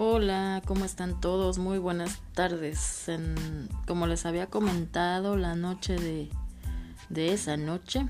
Hola, 0.00 0.62
¿cómo 0.64 0.84
están 0.84 1.20
todos? 1.20 1.58
Muy 1.58 1.78
buenas 1.78 2.20
tardes. 2.32 3.06
como 3.84 4.06
les 4.06 4.26
había 4.26 4.46
comentado, 4.46 5.36
la 5.36 5.56
noche 5.56 5.96
de, 7.10 7.34
esa 7.34 7.56
noche 7.56 8.06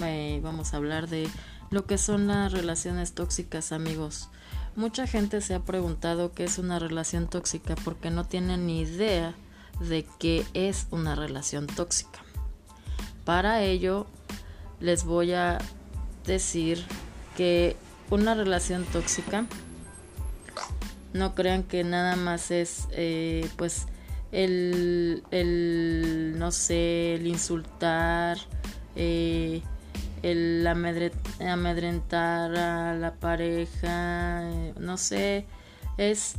eh, 0.00 0.38
vamos 0.44 0.72
a 0.72 0.76
hablar 0.76 1.08
de 1.08 1.28
lo 1.72 1.86
que 1.86 1.98
son 1.98 2.28
las 2.28 2.52
relaciones 2.52 3.14
tóxicas, 3.14 3.72
amigos. 3.72 4.28
Mucha 4.76 5.08
gente 5.08 5.40
se 5.40 5.56
ha 5.56 5.64
preguntado 5.64 6.30
qué 6.30 6.44
es 6.44 6.58
una 6.58 6.78
relación 6.78 7.26
tóxica 7.26 7.74
porque 7.82 8.12
no 8.12 8.24
tienen 8.24 8.66
ni 8.66 8.82
idea 8.82 9.34
de 9.80 10.06
qué 10.20 10.46
es 10.54 10.86
una 10.92 11.16
relación 11.16 11.66
tóxica. 11.66 12.20
Para 13.24 13.60
ello, 13.60 14.06
les 14.78 15.02
voy 15.02 15.32
a 15.32 15.58
decir 16.24 16.84
que 17.36 17.76
una 18.08 18.36
relación 18.36 18.84
tóxica 18.84 19.48
no 21.14 21.34
crean 21.34 21.62
que 21.62 21.84
nada 21.84 22.16
más 22.16 22.50
es 22.50 22.88
eh, 22.90 23.48
pues 23.56 23.86
el, 24.32 25.22
el, 25.30 26.34
no 26.36 26.50
sé, 26.50 27.14
el 27.14 27.26
insultar, 27.28 28.36
eh, 28.96 29.62
el 30.22 30.66
amedrentar 30.66 32.56
a 32.56 32.94
la 32.94 33.14
pareja, 33.14 34.50
eh, 34.50 34.74
no 34.80 34.96
sé, 34.96 35.46
es 35.98 36.34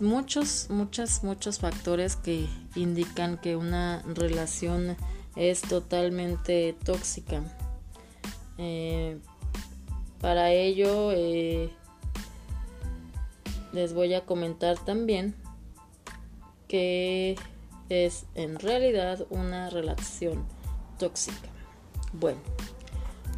muchos, 0.00 0.66
muchos, 0.70 1.22
muchos 1.22 1.60
factores 1.60 2.16
que 2.16 2.48
indican 2.74 3.38
que 3.38 3.54
una 3.54 4.02
relación 4.06 4.96
es 5.36 5.62
totalmente 5.62 6.76
tóxica. 6.84 7.42
para 10.20 10.50
ello, 10.50 11.12
les 13.72 13.94
voy 13.94 14.14
a 14.14 14.24
comentar 14.24 14.78
también 14.78 15.34
que 16.66 17.36
es 17.88 18.26
en 18.34 18.58
realidad 18.58 19.26
una 19.30 19.70
relación 19.70 20.44
tóxica. 20.98 21.48
Bueno, 22.12 22.40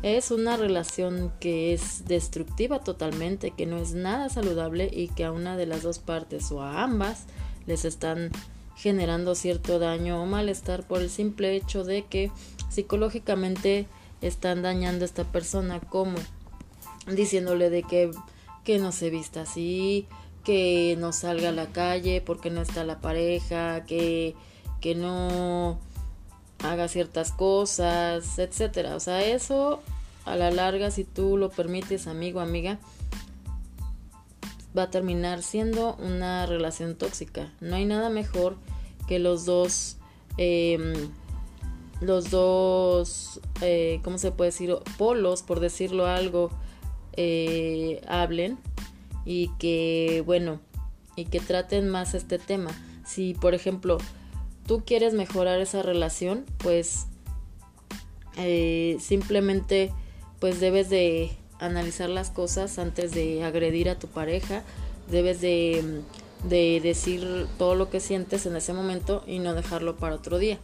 es 0.02 0.30
una 0.30 0.56
relación 0.56 1.32
que 1.40 1.74
es 1.74 2.06
destructiva 2.06 2.80
totalmente, 2.80 3.50
que 3.50 3.66
no 3.66 3.78
es 3.78 3.92
nada 3.92 4.28
saludable 4.28 4.90
y 4.92 5.08
que 5.08 5.24
a 5.24 5.32
una 5.32 5.56
de 5.56 5.66
las 5.66 5.82
dos 5.82 5.98
partes 5.98 6.50
o 6.50 6.62
a 6.62 6.82
ambas 6.82 7.26
les 7.66 7.84
están 7.84 8.30
generando 8.76 9.34
cierto 9.34 9.78
daño 9.78 10.22
o 10.22 10.26
malestar 10.26 10.86
por 10.86 11.02
el 11.02 11.10
simple 11.10 11.54
hecho 11.54 11.84
de 11.84 12.06
que 12.06 12.30
psicológicamente 12.70 13.86
están 14.22 14.62
dañando 14.62 15.04
a 15.04 15.06
esta 15.06 15.24
persona 15.24 15.80
como 15.80 16.16
diciéndole 17.06 17.68
de 17.68 17.82
que, 17.82 18.10
que 18.64 18.78
no 18.78 18.92
se 18.92 19.10
vista 19.10 19.42
así, 19.42 20.06
que 20.44 20.96
no 20.98 21.12
salga 21.12 21.50
a 21.50 21.52
la 21.52 21.66
calle 21.66 22.20
porque 22.20 22.50
no 22.50 22.62
está 22.62 22.84
la 22.84 23.00
pareja, 23.00 23.84
que, 23.84 24.34
que 24.80 24.94
no 24.94 25.78
haga 26.62 26.88
ciertas 26.88 27.32
cosas, 27.32 28.38
etcétera. 28.38 28.96
O 28.96 29.00
sea, 29.00 29.24
eso 29.24 29.82
a 30.24 30.36
la 30.36 30.50
larga, 30.50 30.90
si 30.90 31.04
tú 31.04 31.36
lo 31.36 31.50
permites, 31.50 32.06
amigo, 32.06 32.40
amiga, 32.40 32.78
va 34.76 34.84
a 34.84 34.90
terminar 34.90 35.42
siendo 35.42 35.96
una 35.96 36.46
relación 36.46 36.96
tóxica. 36.96 37.52
No 37.60 37.76
hay 37.76 37.86
nada 37.86 38.10
mejor 38.10 38.56
que 39.08 39.18
los 39.18 39.44
dos, 39.44 39.96
em, 40.36 41.10
los 42.00 42.30
dos, 42.30 43.40
eh, 43.60 44.00
¿cómo 44.04 44.18
se 44.18 44.30
puede 44.30 44.50
decir? 44.50 44.76
Polos, 44.96 45.42
por 45.42 45.60
decirlo 45.60 46.06
algo, 46.06 46.50
eh, 47.22 48.00
hablen 48.08 48.56
y 49.26 49.48
que, 49.58 50.22
bueno, 50.24 50.58
y 51.16 51.26
que 51.26 51.38
traten 51.38 51.90
más 51.90 52.14
este 52.14 52.38
tema. 52.38 52.70
Si, 53.04 53.34
por 53.34 53.52
ejemplo, 53.54 53.98
tú 54.66 54.84
quieres 54.86 55.12
mejorar 55.12 55.60
esa 55.60 55.82
relación, 55.82 56.46
pues 56.58 57.06
eh, 58.38 58.96
simplemente 59.00 59.92
pues 60.38 60.60
debes 60.60 60.88
de 60.88 61.30
analizar 61.58 62.08
las 62.08 62.30
cosas 62.30 62.78
antes 62.78 63.12
de 63.12 63.44
agredir 63.44 63.90
a 63.90 63.98
tu 63.98 64.06
pareja, 64.06 64.62
debes 65.10 65.42
de, 65.42 66.00
de 66.48 66.80
decir 66.82 67.46
todo 67.58 67.74
lo 67.74 67.90
que 67.90 68.00
sientes 68.00 68.46
en 68.46 68.56
ese 68.56 68.72
momento 68.72 69.22
y 69.26 69.40
no 69.40 69.52
dejarlo 69.52 69.96
para 69.96 70.14
otro 70.14 70.38
día 70.38 70.58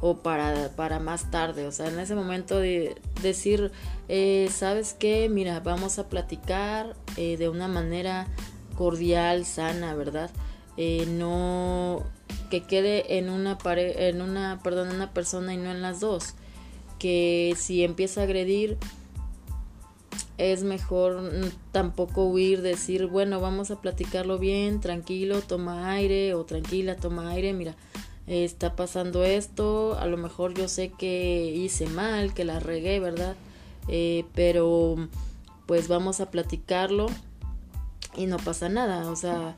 o 0.00 0.18
para, 0.18 0.70
para 0.76 0.98
más 0.98 1.30
tarde. 1.30 1.66
O 1.66 1.72
sea, 1.72 1.88
en 1.88 1.98
ese 1.98 2.14
momento 2.14 2.58
de 2.58 2.96
decir, 3.22 3.70
eh, 4.08 4.48
¿sabes 4.52 4.94
qué? 4.94 5.28
Mira, 5.28 5.60
vamos 5.60 5.98
a 5.98 6.08
platicar 6.08 6.96
eh, 7.16 7.36
de 7.36 7.48
una 7.48 7.68
manera 7.68 8.26
cordial, 8.76 9.44
sana, 9.44 9.94
¿verdad? 9.94 10.30
Eh, 10.76 11.06
no 11.06 12.04
que 12.48 12.62
quede 12.64 13.18
en 13.18 13.28
una 13.28 13.58
pare 13.58 14.08
en 14.08 14.22
una, 14.22 14.60
perdón, 14.62 14.88
una 14.88 15.12
persona 15.12 15.54
y 15.54 15.56
no 15.56 15.70
en 15.70 15.82
las 15.82 16.00
dos. 16.00 16.34
Que 16.98 17.54
si 17.56 17.84
empieza 17.84 18.20
a 18.20 18.24
agredir, 18.24 18.76
es 20.38 20.64
mejor 20.64 21.30
tampoco 21.70 22.24
huir, 22.24 22.62
decir, 22.62 23.06
bueno, 23.06 23.40
vamos 23.40 23.70
a 23.70 23.80
platicarlo 23.80 24.38
bien, 24.38 24.80
tranquilo, 24.80 25.42
toma 25.42 25.92
aire, 25.92 26.34
o 26.34 26.44
tranquila, 26.44 26.96
toma 26.96 27.30
aire, 27.30 27.52
mira, 27.52 27.74
está 28.30 28.76
pasando 28.76 29.24
esto, 29.24 29.98
a 29.98 30.06
lo 30.06 30.16
mejor 30.16 30.54
yo 30.54 30.68
sé 30.68 30.90
que 30.90 31.52
hice 31.52 31.86
mal, 31.88 32.32
que 32.32 32.44
la 32.44 32.60
regué, 32.60 33.00
¿verdad? 33.00 33.34
Eh, 33.88 34.24
pero 34.36 35.08
pues 35.66 35.88
vamos 35.88 36.20
a 36.20 36.30
platicarlo 36.30 37.06
y 38.16 38.26
no 38.26 38.36
pasa 38.36 38.68
nada, 38.68 39.10
o 39.10 39.16
sea, 39.16 39.56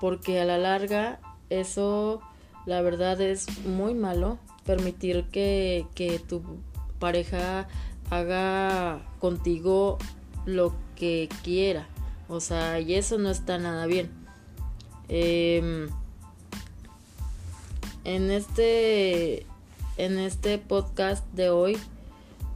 porque 0.00 0.40
a 0.40 0.44
la 0.44 0.58
larga 0.58 1.20
eso 1.48 2.20
la 2.66 2.82
verdad 2.82 3.20
es 3.20 3.64
muy 3.64 3.94
malo, 3.94 4.38
permitir 4.66 5.24
que, 5.26 5.86
que 5.94 6.18
tu 6.18 6.42
pareja 6.98 7.68
haga 8.10 9.00
contigo 9.20 9.96
lo 10.44 10.74
que 10.96 11.28
quiera, 11.44 11.86
o 12.28 12.40
sea, 12.40 12.80
y 12.80 12.94
eso 12.94 13.16
no 13.16 13.30
está 13.30 13.58
nada 13.58 13.86
bien. 13.86 14.10
Eh, 15.08 15.88
en 18.04 18.30
este, 18.30 19.46
en 19.96 20.18
este 20.18 20.58
podcast 20.58 21.24
de 21.32 21.50
hoy 21.50 21.78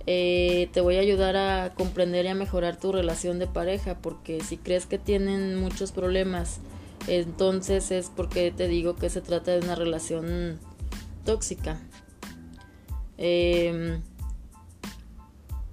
eh, 0.07 0.69
te 0.73 0.81
voy 0.81 0.97
a 0.97 1.01
ayudar 1.01 1.37
a 1.37 1.75
comprender 1.75 2.25
y 2.25 2.29
a 2.29 2.35
mejorar 2.35 2.79
tu 2.79 2.93
relación 2.93 3.39
de 3.39 3.47
pareja 3.47 3.99
porque 3.99 4.41
si 4.41 4.57
crees 4.57 4.87
que 4.87 4.99
tienen 4.99 5.57
muchos 5.57 5.93
problemas 5.93 6.61
entonces 7.07 7.91
es 7.91 8.11
porque 8.15 8.51
te 8.51 8.69
digo 8.69 8.97
que 8.97 9.11
se 9.11 9.21
trata 9.21 9.53
de 9.53 9.59
una 9.59 9.75
relación 9.75 10.59
tóxica. 11.25 11.81
Em, 13.19 14.03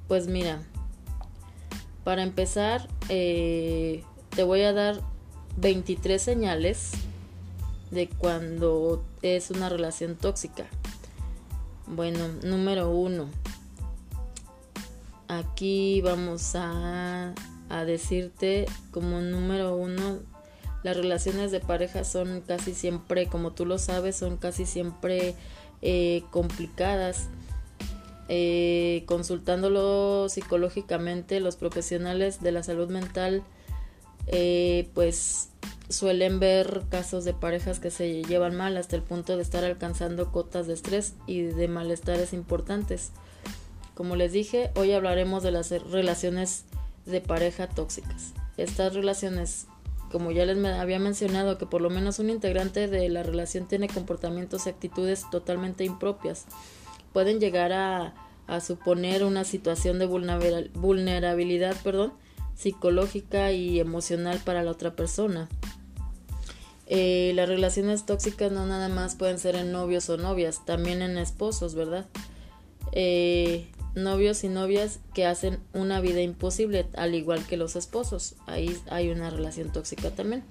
pues 0.08 0.28
mira 0.28 0.62
para 2.04 2.24
empezar 2.24 2.88
eh, 3.10 4.04
te 4.30 4.44
voy 4.44 4.62
a 4.62 4.74
dar 4.74 5.02
23 5.58 6.22
señales 6.22 6.92
de 7.92 8.08
cuando 8.10 9.04
es 9.22 9.52
una 9.52 9.70
relación 9.70 10.16
tóxica. 10.16 10.66
Bueno, 11.88 12.28
número 12.44 12.92
uno. 12.92 13.28
Aquí 15.28 16.02
vamos 16.02 16.56
a, 16.56 17.34
a 17.70 17.86
decirte 17.86 18.66
como 18.92 19.22
número 19.22 19.76
uno, 19.76 20.20
las 20.84 20.96
relaciones 20.96 21.52
de 21.52 21.60
pareja 21.60 22.04
son 22.04 22.42
casi 22.42 22.74
siempre, 22.74 23.28
como 23.28 23.52
tú 23.52 23.66
lo 23.66 23.78
sabes, 23.78 24.16
son 24.16 24.38
casi 24.38 24.66
siempre 24.66 25.36
eh, 25.82 26.24
complicadas. 26.32 27.28
Eh, 28.32 29.04
consultándolo 29.08 30.30
psicológicamente, 30.30 31.40
los 31.40 31.56
profesionales 31.56 32.42
de 32.42 32.52
la 32.52 32.64
salud 32.64 32.90
mental, 32.90 33.44
eh, 34.28 34.88
pues 34.94 35.50
suelen 35.90 36.40
ver 36.40 36.84
casos 36.90 37.26
de 37.26 37.34
parejas 37.34 37.80
que 37.80 37.92
se 37.92 38.24
llevan 38.24 38.56
mal 38.56 38.78
hasta 38.78 38.96
el 38.96 39.02
punto 39.02 39.36
de 39.36 39.42
estar 39.42 39.64
alcanzando 39.64 40.32
cotas 40.32 40.68
de 40.68 40.74
estrés 40.74 41.16
y 41.26 41.42
de 41.42 41.68
malestares 41.68 42.32
importantes. 42.34 43.12
Como 43.96 44.16
les 44.16 44.32
dije, 44.32 44.72
hoy 44.76 44.94
hablaremos 44.94 45.44
de 45.44 45.52
las 45.52 45.72
relaciones 45.72 46.66
de 47.06 47.22
pareja 47.22 47.68
tóxicas. 47.68 48.34
Estas 48.56 48.94
relaciones, 48.94 49.68
como 50.12 50.32
ya 50.32 50.46
les 50.46 50.64
había 50.64 51.00
mencionado, 51.00 51.58
que 51.58 51.66
por 51.66 51.82
lo 51.82 51.90
menos 51.90 52.20
un 52.20 52.30
integrante 52.30 52.88
de 52.88 53.10
la 53.10 53.24
relación 53.24 53.68
tiene 53.68 53.88
comportamientos 53.88 54.68
y 54.68 54.70
actitudes 54.70 55.26
totalmente 55.32 55.84
impropias, 55.84 56.46
pueden 57.14 57.40
llegar 57.40 57.74
a, 57.74 58.14
suponer 58.62 59.24
una 59.24 59.44
situación 59.44 60.00
de 60.00 60.08
vulnerabilidad 60.08 61.76
perdón, 61.84 62.14
psicológica 62.56 63.52
y 63.52 63.80
emocional 63.80 64.40
para 64.44 64.64
la 64.64 64.72
otra 64.72 64.96
persona. 64.96 65.48
Eh, 66.92 67.34
las 67.36 67.48
relaciones 67.48 68.06
tóxicas 68.06 68.52
no 68.52 68.66
nada 68.66 68.90
más 68.90 69.16
pueden 69.16 69.38
ser 69.38 69.56
en 69.56 69.72
novios 69.72 70.10
o 70.10 70.18
novias, 70.18 70.66
también 70.66 71.04
en 71.04 71.18
esposos, 71.18 71.76
¿verdad? 71.76 72.08
Eh, 72.92 73.68
novios 73.94 74.44
y 74.44 74.50
novias 74.50 75.00
que 75.14 75.26
hacen 75.26 75.60
una 75.74 76.02
vida 76.02 76.22
imposible, 76.22 76.88
al 76.98 77.14
igual 77.14 77.46
que 77.46 77.58
los 77.58 77.76
esposos. 77.76 78.36
Ahí 78.48 78.76
hay 78.90 79.10
una 79.10 79.30
relación 79.30 79.72
tóxica 79.72 80.10
también. 80.10 80.44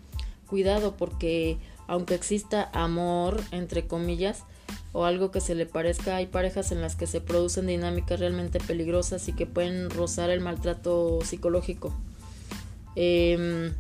Cuidado 0.47 0.97
porque 0.97 1.59
aunque 1.89 2.15
exista 2.15 2.71
amor, 2.73 3.43
entre 3.51 3.87
comillas, 3.87 4.45
o 4.93 5.05
algo 5.05 5.31
que 5.31 5.41
se 5.41 5.55
le 5.55 5.67
parezca, 5.67 6.17
hay 6.17 6.27
parejas 6.27 6.71
en 6.71 6.81
las 6.81 6.97
que 6.97 7.07
se 7.07 7.21
producen 7.21 7.67
dinámicas 7.67 8.21
realmente 8.21 8.61
peligrosas 8.61 9.27
y 9.29 9.33
que 9.33 9.47
pueden 9.47 9.91
rozar 9.91 10.31
el 10.31 10.41
maltrato 10.41 11.19
psicológico. 11.25 11.95
Em, 12.95 13.73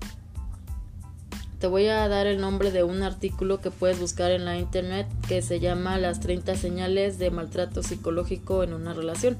te 1.59 1.67
voy 1.67 1.87
a 1.89 2.07
dar 2.09 2.27
el 2.27 2.41
nombre 2.41 2.71
de 2.71 2.85
un 2.85 3.03
artículo 3.03 3.61
que 3.61 3.71
puedes 3.71 3.99
buscar 3.99 4.31
en 4.31 4.45
la 4.45 4.59
internet 4.59 5.09
que 5.27 5.43
se 5.43 5.59
llama 5.59 5.99
Las 5.99 6.21
30 6.21 6.57
señales 6.57 7.19
de 7.19 7.31
maltrato 7.31 7.83
psicológico 7.83 8.63
en 8.63 8.73
una 8.75 8.95
relación. 8.95 9.37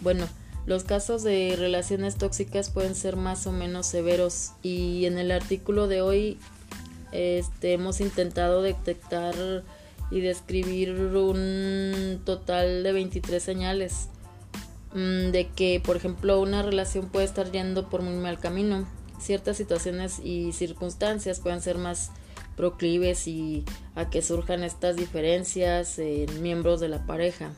Bueno, 0.00 0.26
los 0.66 0.84
casos 0.84 1.22
de 1.22 1.56
relaciones 1.58 2.16
tóxicas 2.16 2.68
pueden 2.68 2.94
ser 2.94 3.16
más 3.16 3.46
o 3.46 3.52
menos 3.52 3.86
severos 3.86 4.52
y 4.62 5.06
en 5.06 5.16
el 5.16 5.30
artículo 5.30 5.88
de 5.88 6.02
hoy 6.02 6.38
este, 7.12 7.72
hemos 7.72 8.00
intentado 8.00 8.62
detectar 8.62 9.34
y 10.10 10.20
describir 10.20 10.92
un 10.92 12.20
total 12.26 12.82
de 12.82 12.92
23 12.92 13.42
señales 13.42 14.08
mm, 14.94 15.30
de 15.30 15.48
que, 15.56 15.80
por 15.82 15.96
ejemplo, 15.96 16.40
una 16.40 16.62
relación 16.62 17.08
puede 17.08 17.24
estar 17.24 17.50
yendo 17.50 17.88
por 17.88 18.02
muy 18.02 18.14
mal 18.14 18.38
camino. 18.38 18.86
Ciertas 19.22 19.56
situaciones 19.56 20.18
y 20.18 20.52
circunstancias 20.52 21.38
pueden 21.38 21.60
ser 21.60 21.78
más 21.78 22.10
proclives 22.56 23.28
y 23.28 23.64
a 23.94 24.10
que 24.10 24.20
surjan 24.20 24.64
estas 24.64 24.96
diferencias 24.96 25.98
en 26.00 26.42
miembros 26.42 26.80
de 26.80 26.88
la 26.88 27.06
pareja. 27.06 27.52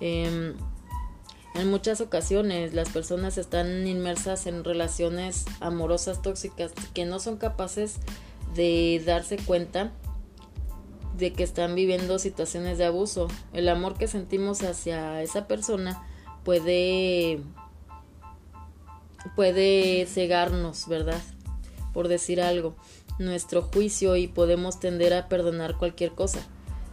Em, 0.00 0.54
en 1.54 1.70
muchas 1.70 2.00
ocasiones 2.00 2.74
las 2.74 2.88
personas 2.88 3.38
están 3.38 3.86
inmersas 3.86 4.46
en 4.46 4.64
relaciones 4.64 5.44
amorosas 5.60 6.22
tóxicas 6.22 6.72
que 6.92 7.04
no 7.04 7.20
son 7.20 7.36
capaces 7.36 7.96
de 8.54 9.00
darse 9.06 9.36
cuenta 9.36 9.92
de 11.16 11.32
que 11.32 11.42
están 11.42 11.74
viviendo 11.76 12.18
situaciones 12.18 12.78
de 12.78 12.84
abuso. 12.84 13.28
El 13.52 13.68
amor 13.68 13.96
que 13.96 14.08
sentimos 14.08 14.62
hacia 14.62 15.22
esa 15.22 15.46
persona 15.46 16.04
puede 16.44 17.42
puede 19.34 20.06
cegarnos, 20.06 20.88
¿verdad? 20.88 21.20
Por 21.92 22.08
decir 22.08 22.40
algo, 22.40 22.76
nuestro 23.18 23.62
juicio 23.62 24.16
y 24.16 24.28
podemos 24.28 24.80
tender 24.80 25.14
a 25.14 25.28
perdonar 25.28 25.76
cualquier 25.76 26.12
cosa. 26.12 26.40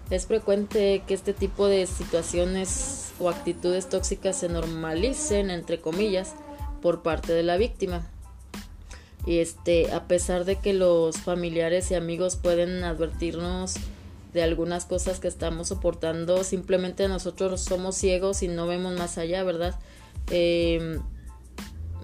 Es 0.10 0.28
frecuente 0.28 1.04
que 1.08 1.14
este 1.14 1.34
tipo 1.34 1.68
de 1.68 1.88
situaciones 1.88 3.14
o 3.20 3.30
actitudes 3.30 3.90
tóxicas 3.90 4.38
se 4.38 4.50
normalicen, 4.50 5.50
entre 5.50 5.80
comillas, 5.80 6.36
por 6.82 7.02
parte 7.02 7.34
de 7.34 7.44
la 7.44 7.58
víctima. 7.58 8.08
Y 9.26 9.40
este, 9.40 9.92
a 9.92 10.08
pesar 10.08 10.46
de 10.46 10.58
que 10.58 10.74
los 10.74 11.18
familiares 11.18 11.90
y 11.90 11.96
amigos 11.96 12.36
pueden 12.36 12.84
advertirnos 12.84 13.76
de 14.34 14.44
algunas 14.44 14.86
cosas 14.86 15.20
que 15.20 15.28
estamos 15.28 15.70
soportando, 15.70 16.44
simplemente 16.44 17.08
nosotros 17.08 17.62
somos 17.62 17.96
ciegos 17.96 18.44
y 18.44 18.48
no 18.48 18.68
vemos 18.68 18.94
más 18.98 19.18
allá, 19.18 19.44
¿verdad? 19.44 19.80
Em, 20.30 21.02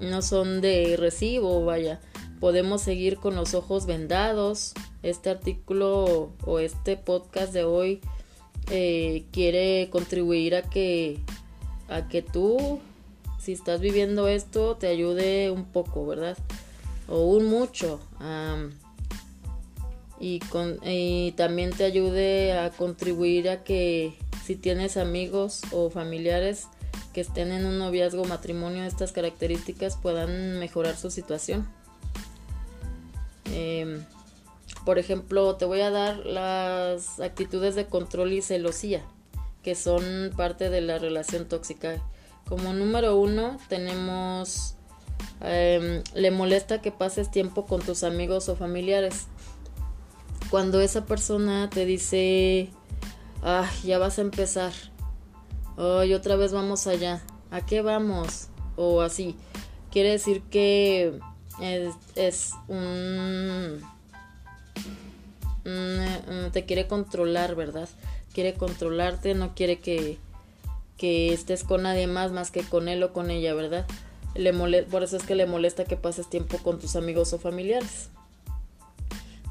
no 0.02 0.22
son 0.22 0.62
de 0.62 0.98
recibo, 0.98 1.64
vaya. 1.64 2.02
Podemos 2.40 2.82
seguir 2.82 3.18
con 3.18 3.36
los 3.36 3.54
ojos 3.54 3.86
vendados. 3.86 4.74
Este 5.04 5.30
artículo 5.30 6.32
o 6.46 6.60
este 6.60 6.98
podcast 6.98 7.54
de 7.54 7.64
hoy 7.64 8.02
eh, 8.70 9.26
quiere 9.32 9.90
contribuir 9.92 10.56
a 10.56 10.64
que 10.64 11.20
a 11.88 12.08
que 12.08 12.22
tú 12.22 12.80
si 13.42 13.54
estás 13.54 13.82
viviendo 13.82 14.28
esto 14.28 14.78
te 14.78 14.88
ayude 14.88 15.50
un 15.50 15.66
poco, 15.66 16.06
¿verdad? 16.06 16.38
O 17.08 17.26
un 17.26 17.48
mucho 17.48 18.00
y, 20.20 20.40
con, 20.40 20.80
y 20.86 21.32
también 21.32 21.72
te 21.72 21.84
ayude 21.84 22.54
a 22.54 22.70
contribuir 22.70 23.50
a 23.50 23.64
que 23.64 24.14
si 24.46 24.56
tienes 24.56 24.96
amigos 24.96 25.62
o 25.72 25.90
familiares 25.90 26.68
que 27.14 27.22
estén 27.22 27.52
en 27.52 27.66
un 27.66 27.78
noviazgo 27.78 28.26
matrimonio 28.26 28.82
de 28.82 28.88
estas 28.88 29.12
características 29.12 29.98
puedan 29.98 30.60
mejorar 30.60 30.96
su 30.96 31.12
situación. 31.12 31.68
Em, 33.46 34.04
por 34.86 34.98
ejemplo, 34.98 35.56
te 35.56 35.66
voy 35.66 35.82
a 35.82 35.92
dar 35.92 36.18
las 36.26 37.20
actitudes 37.20 37.76
de 37.76 37.86
control 37.86 38.34
y 38.34 38.42
celosía, 38.42 39.02
que 39.64 39.76
son 39.76 40.32
parte 40.36 40.70
de 40.70 40.82
la 40.82 40.98
relación 40.98 41.48
tóxica. 41.48 42.02
Como 42.48 42.74
número 42.74 43.18
uno 43.18 43.58
tenemos, 43.70 44.76
em, 45.42 46.04
le 46.14 46.32
molesta 46.32 46.82
que 46.82 46.92
pases 46.92 47.30
tiempo 47.30 47.66
con 47.66 47.82
tus 47.82 48.04
amigos 48.04 48.50
o 48.50 48.56
familiares 48.56 49.28
cuando 50.52 50.82
esa 50.82 51.06
persona 51.06 51.70
te 51.70 51.86
dice, 51.86 52.70
ah, 53.42 53.70
ya 53.86 53.98
vas 53.98 54.20
a 54.20 54.22
empezar, 54.22 54.74
hoy 55.82 56.14
otra 56.14 56.36
vez 56.36 56.54
vamos 56.54 56.88
allá, 56.88 57.22
¿a 57.50 57.66
qué 57.66 57.82
vamos? 57.82 58.48
O 58.76 59.02
así, 59.02 59.36
quiere 59.92 60.10
decir 60.10 60.44
que 60.44 61.20
es, 62.16 62.54
un, 62.68 63.82
te 66.52 66.66
quiere 66.66 66.88
controlar, 66.88 67.56
¿verdad? 67.56 67.90
Quiere 68.34 68.54
controlarte, 68.54 69.34
no 69.34 69.56
quiere 69.56 69.80
que, 69.80 70.20
que 70.98 71.34
estés 71.34 71.64
con 71.64 71.84
nadie 71.84 72.08
más 72.08 72.32
más 72.32 72.52
que 72.52 72.62
con 72.62 72.88
él 72.88 73.02
o 73.04 73.12
con 73.12 73.32
ella, 73.32 73.54
¿verdad? 73.54 73.86
Le 74.36 74.54
por 74.84 75.04
eso 75.04 75.18
es 75.18 75.24
que 75.24 75.36
le 75.36 75.46
molesta 75.46 75.84
que 75.84 75.98
pases 75.98 76.30
tiempo 76.30 76.58
con 76.60 76.80
tus 76.80 76.96
amigos 76.96 77.34
o 77.34 77.40
familiares. 77.40 78.10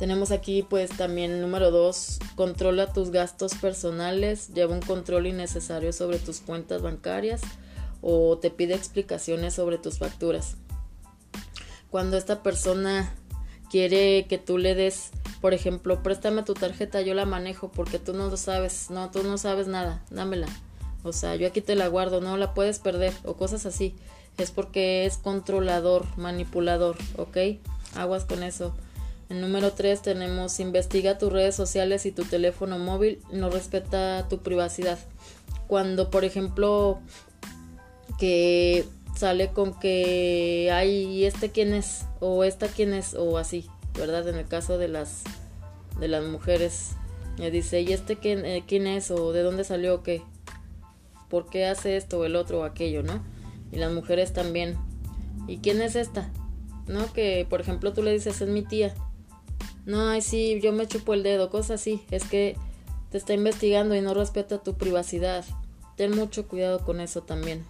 Tenemos 0.01 0.31
aquí 0.31 0.63
pues 0.63 0.89
también 0.89 1.43
número 1.43 1.71
2, 1.71 2.21
controla 2.35 2.91
tus 2.91 3.11
gastos 3.11 3.53
personales, 3.53 4.49
lleva 4.55 4.73
un 4.73 4.81
control 4.81 5.27
innecesario 5.27 5.93
sobre 5.93 6.19
tus 6.19 6.41
cuentas 6.41 6.81
bancarias 6.81 7.43
o 8.01 8.39
te 8.39 8.51
pide 8.51 8.75
explicaciones 8.75 9.53
sobre 9.53 9.77
tus 9.77 9.99
facturas. 9.99 10.57
Cuando 11.91 12.17
esta 12.17 12.43
persona 12.43 13.13
quiere 13.71 14.25
que 14.27 14.39
tú 14.39 14.57
le 14.57 14.75
des, 14.75 15.11
por 15.43 15.53
ejemplo, 15.53 16.03
préstame 16.03 16.45
tu 16.45 16.55
tarjeta, 16.55 17.03
yo 17.03 17.13
la 17.13 17.27
manejo 17.27 17.71
porque 17.71 17.99
tú 17.99 18.15
no 18.15 18.31
lo 18.31 18.39
sabes, 18.39 18.89
no, 18.89 19.11
tú 19.11 19.23
no 19.23 19.37
sabes 19.37 19.67
nada, 19.67 20.03
dámela. 20.09 20.47
O 21.03 21.13
sea, 21.13 21.37
yo 21.37 21.47
aquí 21.47 21.61
te 21.61 21.75
la 21.75 21.89
guardo, 21.89 22.23
no 22.23 22.39
la 22.39 22.55
puedes 22.55 22.79
perder 22.79 23.13
o 23.27 23.35
cosas 23.35 23.67
así. 23.67 23.95
Es 24.39 24.51
porque 24.51 25.05
es 25.05 25.19
controlador, 25.19 26.07
manipulador, 26.17 26.97
¿ok? 27.19 27.37
Aguas 27.95 28.25
con 28.25 28.43
eso. 28.43 28.75
En 29.31 29.41
número 29.41 29.73
3 29.73 30.03
tenemos 30.03 30.59
investiga 30.59 31.17
tus 31.17 31.33
redes 31.33 31.55
sociales 31.55 32.05
y 32.05 32.11
tu 32.11 32.25
teléfono 32.25 32.81
móvil 32.81 33.21
no 33.33 33.49
respeta 33.49 34.27
tu 34.29 34.41
privacidad. 34.41 34.99
Cuando, 35.69 36.11
por 36.11 36.25
ejemplo, 36.25 36.99
que 38.19 38.85
sale 39.17 39.51
con 39.51 39.79
que 39.79 40.71
hay 40.73 41.25
este 41.25 41.51
quién 41.51 41.75
es 41.75 42.07
o 42.19 42.43
esta 42.43 42.67
quién 42.67 42.93
es 42.93 43.15
o 43.15 43.39
así, 43.39 43.71
¿verdad? 43.95 44.29
En 44.29 44.35
el 44.35 44.49
caso 44.49 44.79
de 44.79 44.89
las 44.89 45.23
de 46.01 46.09
las 46.09 46.25
mujeres 46.25 46.97
me 47.39 47.53
dice, 47.53 47.83
"¿Y 47.83 47.93
este 47.93 48.17
quién, 48.17 48.45
eh, 48.45 48.65
quién 48.67 48.89
es 48.89 49.13
o 49.13 49.33
de 49.33 49.43
dónde 49.43 49.63
salió 49.63 49.95
o 49.95 50.03
qué? 50.03 50.23
¿Por 51.29 51.49
qué 51.49 51.67
hace 51.67 51.97
esto 51.97 52.19
o 52.19 52.25
el 52.25 52.35
otro 52.35 52.61
o 52.61 52.65
aquello, 52.65 53.05
no?" 53.05 53.23
Y 53.71 53.77
las 53.77 53.93
mujeres 53.93 54.33
también. 54.33 54.77
¿Y 55.47 55.59
quién 55.59 55.81
es 55.83 55.95
esta? 55.95 56.29
¿No? 56.89 57.13
Que 57.13 57.47
por 57.49 57.61
ejemplo 57.61 57.93
tú 57.93 58.03
le 58.03 58.13
dices, 58.13 58.41
"Es 58.41 58.49
mi 58.49 58.63
tía." 58.63 58.93
No, 59.87 60.09
ay, 60.09 60.23
sí, 60.23 60.61
yo 60.63 60.73
me 60.73 60.87
chupo 60.87 61.15
el 61.15 61.23
dedo, 61.23 61.51
cosas 61.51 61.81
así. 61.81 62.03
Es 62.11 62.25
que 62.25 62.57
te 63.11 63.19
está 63.19 63.35
investigando 63.35 63.95
y 63.95 64.01
no 64.01 64.15
respeta 64.15 64.63
tu 64.63 64.75
privacidad. 64.75 65.45
Ten 65.97 66.15
mucho 66.15 66.47
cuidado 66.47 66.85
con 66.85 67.01
eso 67.01 67.23
también. 67.23 67.65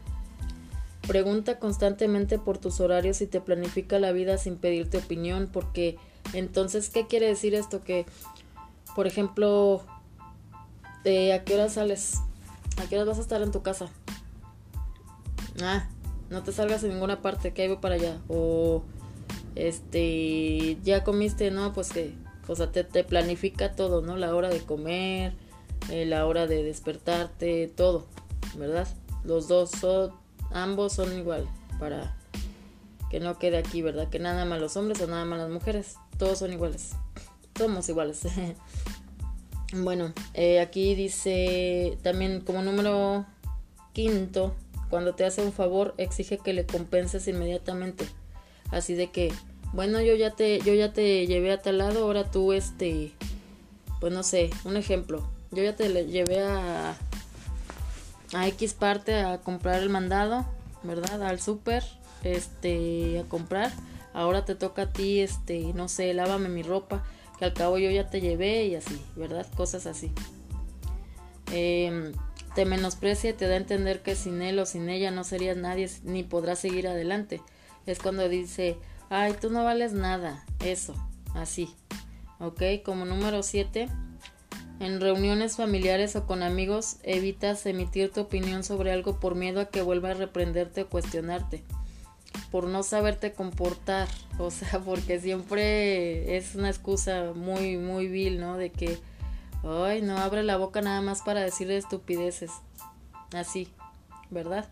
Pregunta 1.06 1.58
constantemente 1.58 2.38
por 2.38 2.58
tus 2.58 2.80
horarios 2.80 3.20
y 3.20 3.26
te 3.26 3.40
planifica 3.40 3.98
la 3.98 4.12
vida 4.12 4.38
sin 4.38 4.56
pedirte 4.56 4.98
opinión, 4.98 5.48
porque 5.52 5.96
entonces, 6.34 6.90
¿qué 6.90 7.06
quiere 7.06 7.26
decir 7.26 7.54
esto? 7.54 7.82
Que, 7.82 8.06
por 8.94 9.06
ejemplo, 9.06 9.82
¿de 11.02 11.32
¿a 11.32 11.44
qué 11.44 11.54
hora 11.54 11.68
sales? 11.68 12.16
¿A 12.76 12.88
qué 12.88 12.96
hora 12.96 13.06
vas 13.06 13.18
a 13.18 13.22
estar 13.22 13.42
en 13.42 13.50
tu 13.50 13.62
casa? 13.62 13.88
Ah, 15.62 15.88
no 16.28 16.42
te 16.42 16.52
salgas 16.52 16.84
en 16.84 16.90
ninguna 16.90 17.22
parte, 17.22 17.52
que 17.52 17.66
voy 17.66 17.78
para 17.78 17.96
allá. 17.96 18.20
O 18.28 18.82
este, 19.54 20.78
ya 20.82 21.04
comiste, 21.04 21.50
¿no? 21.50 21.72
Pues 21.72 21.90
que, 21.90 22.14
o 22.48 22.56
sea, 22.56 22.70
te, 22.70 22.84
planifica 23.04 23.74
todo, 23.74 24.02
¿no? 24.02 24.16
La 24.16 24.34
hora 24.34 24.48
de 24.48 24.60
comer, 24.60 25.34
eh, 25.90 26.06
la 26.06 26.26
hora 26.26 26.46
de 26.46 26.62
despertarte, 26.62 27.68
todo, 27.68 28.06
¿verdad? 28.56 28.88
Los 29.24 29.48
dos 29.48 29.70
son, 29.70 30.12
ambos 30.50 30.94
son 30.94 31.16
igual, 31.18 31.46
para 31.78 32.16
que 33.10 33.20
no 33.20 33.38
quede 33.38 33.58
aquí, 33.58 33.82
¿verdad? 33.82 34.08
Que 34.08 34.18
nada 34.18 34.44
más 34.44 34.60
los 34.60 34.76
hombres 34.76 35.00
o 35.00 35.06
nada 35.06 35.24
más 35.24 35.38
las 35.38 35.50
mujeres, 35.50 35.96
todos 36.18 36.38
son 36.38 36.52
iguales, 36.52 36.92
somos 37.56 37.88
iguales. 37.88 38.22
bueno, 39.72 40.12
eh, 40.34 40.60
aquí 40.60 40.94
dice 40.94 41.98
también 42.02 42.40
como 42.40 42.62
número 42.62 43.26
Quinto, 43.92 44.54
cuando 44.88 45.14
te 45.14 45.24
hace 45.24 45.42
un 45.42 45.52
favor, 45.52 45.94
exige 45.98 46.38
que 46.38 46.52
le 46.52 46.66
compenses 46.66 47.26
inmediatamente. 47.28 48.06
Así 48.70 48.94
de 48.94 49.10
que, 49.10 49.32
bueno, 49.72 50.00
yo 50.00 50.14
ya 50.14 50.30
te, 50.30 50.60
yo 50.60 50.74
ya 50.74 50.92
te 50.92 51.26
llevé 51.26 51.52
a 51.52 51.62
tal 51.62 51.78
lado, 51.78 52.04
ahora 52.04 52.30
tú, 52.30 52.52
este, 52.52 53.12
pues 54.00 54.12
no 54.12 54.22
sé, 54.22 54.50
un 54.64 54.76
ejemplo. 54.76 55.26
Yo 55.50 55.62
ya 55.62 55.74
te 55.74 55.88
llevé 56.06 56.42
a, 56.42 56.96
a 58.32 58.48
X 58.48 58.74
parte 58.74 59.14
a 59.20 59.38
comprar 59.38 59.82
el 59.82 59.90
mandado, 59.90 60.46
¿verdad? 60.82 61.22
Al 61.22 61.40
súper, 61.40 61.84
este, 62.22 63.20
a 63.20 63.24
comprar. 63.24 63.72
Ahora 64.12 64.44
te 64.44 64.54
toca 64.54 64.82
a 64.82 64.92
ti, 64.92 65.20
este, 65.20 65.72
no 65.74 65.88
sé, 65.88 66.14
lávame 66.14 66.48
mi 66.48 66.62
ropa, 66.62 67.04
que 67.38 67.44
al 67.44 67.54
cabo 67.54 67.78
yo 67.78 67.90
ya 67.90 68.10
te 68.10 68.20
llevé 68.20 68.66
y 68.66 68.74
así, 68.74 69.00
¿verdad? 69.16 69.46
Cosas 69.56 69.86
así. 69.86 70.12
Em, 71.52 72.12
te 72.54 72.64
menosprecia 72.64 73.30
y 73.30 73.32
te 73.32 73.46
da 73.46 73.54
a 73.54 73.58
entender 73.58 74.02
que 74.02 74.14
sin 74.14 74.42
él 74.42 74.58
o 74.58 74.66
sin 74.66 74.88
ella 74.88 75.10
no 75.10 75.24
serías 75.24 75.56
nadie 75.56 75.88
ni 76.04 76.22
podrás 76.22 76.58
seguir 76.58 76.88
adelante. 76.88 77.40
Es 77.86 77.98
cuando 77.98 78.28
dice, 78.28 78.78
ay, 79.08 79.34
tú 79.40 79.50
no 79.50 79.64
vales 79.64 79.92
nada, 79.92 80.44
eso, 80.60 80.94
así. 81.34 81.74
¿Ok? 82.38 82.62
Como 82.84 83.04
número 83.04 83.42
7, 83.42 83.88
en 84.80 85.00
reuniones 85.00 85.56
familiares 85.56 86.16
o 86.16 86.26
con 86.26 86.42
amigos 86.42 86.96
evitas 87.02 87.66
emitir 87.66 88.10
tu 88.10 88.22
opinión 88.22 88.64
sobre 88.64 88.92
algo 88.92 89.20
por 89.20 89.34
miedo 89.34 89.60
a 89.60 89.68
que 89.68 89.82
vuelva 89.82 90.10
a 90.10 90.14
reprenderte 90.14 90.82
o 90.82 90.88
cuestionarte. 90.88 91.64
Por 92.50 92.66
no 92.66 92.82
saberte 92.82 93.32
comportar, 93.32 94.08
o 94.38 94.50
sea, 94.50 94.80
porque 94.80 95.20
siempre 95.20 96.36
es 96.36 96.54
una 96.54 96.70
excusa 96.70 97.32
muy, 97.34 97.76
muy 97.76 98.08
vil, 98.08 98.40
¿no? 98.40 98.56
De 98.56 98.70
que 98.70 98.98
Ay, 99.62 100.00
no 100.00 100.16
abre 100.16 100.42
la 100.42 100.56
boca 100.56 100.80
nada 100.80 101.02
más 101.02 101.20
para 101.22 101.40
decirle 101.40 101.76
estupideces. 101.76 102.50
Así, 103.34 103.68
¿verdad? 104.30 104.68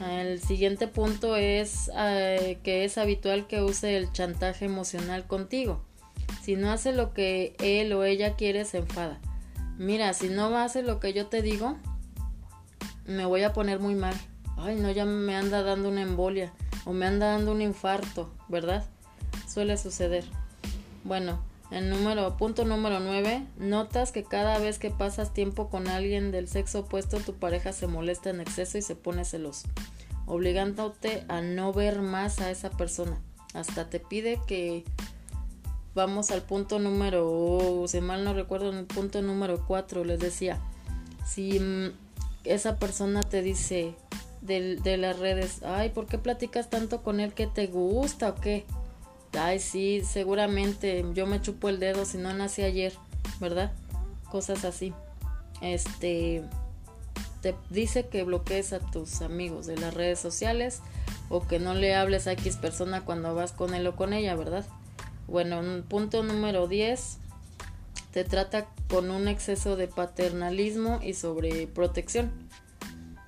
El 0.00 0.40
siguiente 0.40 0.88
punto 0.88 1.36
es 1.36 1.90
eh, 1.96 2.58
que 2.62 2.84
es 2.84 2.98
habitual 2.98 3.46
que 3.46 3.62
use 3.62 3.96
el 3.96 4.12
chantaje 4.12 4.64
emocional 4.64 5.26
contigo. 5.26 5.84
Si 6.42 6.56
no 6.56 6.70
hace 6.70 6.92
lo 6.92 7.12
que 7.12 7.54
él 7.58 7.92
o 7.92 8.04
ella 8.04 8.34
quiere, 8.36 8.64
se 8.64 8.78
enfada. 8.78 9.20
Mira, 9.76 10.12
si 10.14 10.28
no 10.28 10.56
hace 10.56 10.82
lo 10.82 10.98
que 11.00 11.12
yo 11.12 11.26
te 11.26 11.42
digo, 11.42 11.76
me 13.06 13.24
voy 13.24 13.42
a 13.42 13.52
poner 13.52 13.80
muy 13.80 13.94
mal. 13.94 14.14
Ay, 14.56 14.76
no, 14.76 14.90
ya 14.90 15.04
me 15.04 15.36
anda 15.36 15.62
dando 15.62 15.88
una 15.88 16.02
embolia 16.02 16.52
o 16.84 16.92
me 16.92 17.06
anda 17.06 17.32
dando 17.32 17.52
un 17.52 17.62
infarto, 17.62 18.32
¿verdad? 18.48 18.84
Suele 19.46 19.76
suceder. 19.76 20.24
Bueno, 21.04 21.42
el 21.70 21.90
número, 21.90 22.36
punto 22.36 22.64
número 22.64 23.00
9. 23.00 23.44
Notas 23.58 24.12
que 24.12 24.24
cada 24.24 24.58
vez 24.58 24.78
que 24.78 24.90
pasas 24.90 25.34
tiempo 25.34 25.68
con 25.68 25.88
alguien 25.88 26.30
del 26.30 26.48
sexo 26.48 26.80
opuesto, 26.80 27.18
tu 27.20 27.34
pareja 27.34 27.72
se 27.72 27.86
molesta 27.86 28.30
en 28.30 28.40
exceso 28.40 28.78
y 28.78 28.82
se 28.82 28.96
pone 28.96 29.24
celoso, 29.24 29.68
obligándote 30.26 31.24
a 31.28 31.40
no 31.42 31.72
ver 31.72 32.00
más 32.00 32.40
a 32.40 32.50
esa 32.50 32.70
persona. 32.70 33.20
Hasta 33.54 33.90
te 33.90 34.00
pide 34.00 34.40
que 34.46 34.84
vamos 35.94 36.30
al 36.30 36.42
punto 36.42 36.78
número, 36.78 37.84
si 37.86 38.00
mal 38.00 38.24
no 38.24 38.32
recuerdo, 38.32 38.70
en 38.70 38.78
el 38.78 38.86
punto 38.86 39.20
número 39.20 39.64
4 39.66 40.04
les 40.04 40.20
decía, 40.20 40.58
si 41.26 41.60
mm, 41.60 41.92
esa 42.44 42.78
persona 42.78 43.22
te 43.22 43.42
dice 43.42 43.94
de, 44.40 44.76
de 44.76 44.96
las 44.96 45.18
redes, 45.18 45.62
ay, 45.64 45.90
¿por 45.90 46.06
qué 46.06 46.16
platicas 46.16 46.70
tanto 46.70 47.02
con 47.02 47.20
él? 47.20 47.34
¿Que 47.34 47.46
te 47.46 47.66
gusta 47.66 48.30
o 48.30 48.34
qué? 48.36 48.64
Ay, 49.38 49.58
sí, 49.58 50.02
seguramente 50.04 51.04
yo 51.14 51.26
me 51.26 51.40
chupo 51.40 51.68
el 51.68 51.80
dedo 51.80 52.04
si 52.04 52.18
no 52.18 52.32
nací 52.32 52.62
ayer, 52.62 52.92
¿verdad? 53.40 53.72
Cosas 54.30 54.64
así. 54.64 54.92
Este, 55.60 56.44
te 57.42 57.54
dice 57.70 58.08
que 58.08 58.22
bloquees 58.24 58.72
a 58.72 58.80
tus 58.80 59.22
amigos 59.22 59.66
de 59.66 59.76
las 59.76 59.94
redes 59.94 60.18
sociales 60.18 60.80
o 61.28 61.46
que 61.46 61.58
no 61.58 61.74
le 61.74 61.94
hables 61.94 62.26
a 62.26 62.32
X 62.32 62.56
persona 62.56 63.04
cuando 63.04 63.34
vas 63.34 63.52
con 63.52 63.74
él 63.74 63.86
o 63.86 63.96
con 63.96 64.12
ella, 64.12 64.34
¿verdad? 64.34 64.64
Bueno, 65.26 65.60
punto 65.88 66.22
número 66.22 66.68
10, 66.68 67.18
te 68.12 68.24
trata 68.24 68.66
con 68.88 69.10
un 69.10 69.28
exceso 69.28 69.76
de 69.76 69.88
paternalismo 69.88 71.00
y 71.02 71.14
sobreprotección. 71.14 72.32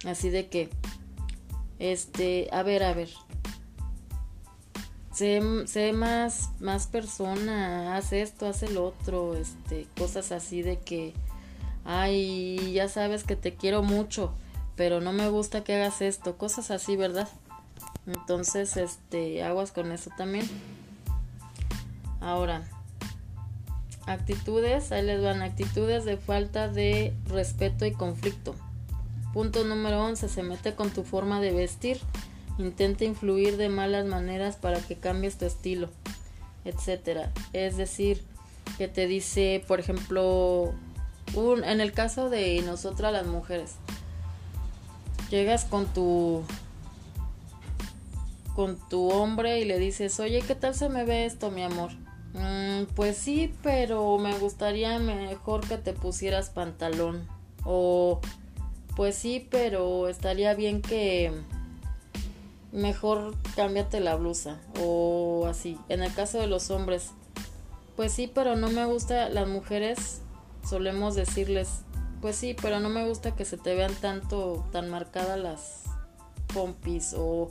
Así 0.06 0.30
de 0.30 0.48
que, 0.48 0.70
este, 1.78 2.48
a 2.52 2.62
ver, 2.62 2.82
a 2.82 2.94
ver, 2.94 3.10
sé, 5.20 5.92
más, 5.92 6.50
más 6.60 6.86
persona, 6.86 7.96
haz 7.96 8.12
esto, 8.12 8.46
haz 8.46 8.62
el 8.62 8.78
otro, 8.78 9.36
este, 9.36 9.86
cosas 9.96 10.32
así 10.32 10.62
de 10.62 10.78
que, 10.78 11.12
ay, 11.84 12.72
ya 12.72 12.88
sabes 12.88 13.24
que 13.24 13.36
te 13.36 13.54
quiero 13.54 13.82
mucho, 13.82 14.32
pero 14.76 15.00
no 15.00 15.12
me 15.12 15.28
gusta 15.28 15.62
que 15.62 15.74
hagas 15.74 16.00
esto, 16.00 16.38
cosas 16.38 16.70
así, 16.70 16.96
¿verdad? 16.96 17.28
Entonces, 18.06 18.76
este, 18.76 19.42
aguas 19.42 19.72
con 19.72 19.92
eso 19.92 20.10
también. 20.16 20.48
Ahora, 22.20 22.62
actitudes, 24.06 24.90
ahí 24.90 25.04
les 25.04 25.22
van, 25.22 25.42
actitudes 25.42 26.04
de 26.04 26.16
falta 26.16 26.68
de 26.68 27.14
respeto 27.26 27.84
y 27.84 27.92
conflicto. 27.92 28.54
Punto 29.34 29.64
número 29.64 30.02
11, 30.02 30.28
se 30.28 30.42
mete 30.42 30.74
con 30.74 30.90
tu 30.90 31.04
forma 31.04 31.40
de 31.40 31.52
vestir 31.52 32.00
intenta 32.60 33.04
influir 33.04 33.56
de 33.56 33.68
malas 33.68 34.06
maneras 34.06 34.56
para 34.56 34.80
que 34.80 34.96
cambies 34.96 35.38
tu 35.38 35.46
estilo, 35.46 35.88
etcétera. 36.64 37.32
Es 37.52 37.76
decir, 37.76 38.22
que 38.78 38.88
te 38.88 39.06
dice, 39.06 39.64
por 39.66 39.80
ejemplo, 39.80 40.72
en 41.34 41.80
el 41.80 41.92
caso 41.92 42.30
de 42.30 42.62
nosotras 42.62 43.12
las 43.12 43.26
mujeres, 43.26 43.72
llegas 45.30 45.64
con 45.64 45.86
tu 45.86 46.42
con 48.54 48.76
tu 48.88 49.10
hombre 49.10 49.60
y 49.60 49.64
le 49.64 49.78
dices, 49.78 50.20
oye, 50.20 50.42
¿qué 50.42 50.54
tal 50.54 50.74
se 50.74 50.88
me 50.88 51.04
ve 51.04 51.24
esto, 51.24 51.50
mi 51.50 51.62
amor? 51.62 51.92
Mm, 52.34 52.84
pues 52.94 53.16
sí, 53.16 53.54
pero 53.62 54.18
me 54.18 54.36
gustaría 54.38 54.98
mejor 54.98 55.66
que 55.66 55.78
te 55.78 55.92
pusieras 55.92 56.50
pantalón. 56.50 57.26
O, 57.64 58.20
pues 58.96 59.14
sí, 59.14 59.46
pero 59.50 60.08
estaría 60.08 60.54
bien 60.54 60.82
que 60.82 61.32
mejor 62.72 63.34
cámbiate 63.56 64.00
la 64.00 64.16
blusa 64.16 64.58
o 64.80 65.46
así. 65.48 65.78
En 65.88 66.02
el 66.02 66.12
caso 66.12 66.38
de 66.38 66.46
los 66.46 66.70
hombres, 66.70 67.10
pues 67.96 68.12
sí, 68.12 68.30
pero 68.32 68.56
no 68.56 68.68
me 68.68 68.84
gusta, 68.84 69.28
las 69.28 69.48
mujeres 69.48 70.20
solemos 70.68 71.14
decirles, 71.14 71.82
pues 72.20 72.36
sí, 72.36 72.54
pero 72.60 72.80
no 72.80 72.88
me 72.88 73.06
gusta 73.06 73.34
que 73.34 73.44
se 73.44 73.56
te 73.56 73.74
vean 73.74 73.94
tanto, 73.94 74.64
tan 74.72 74.90
marcadas 74.90 75.38
las 75.38 75.82
pompis 76.52 77.14
o, 77.16 77.50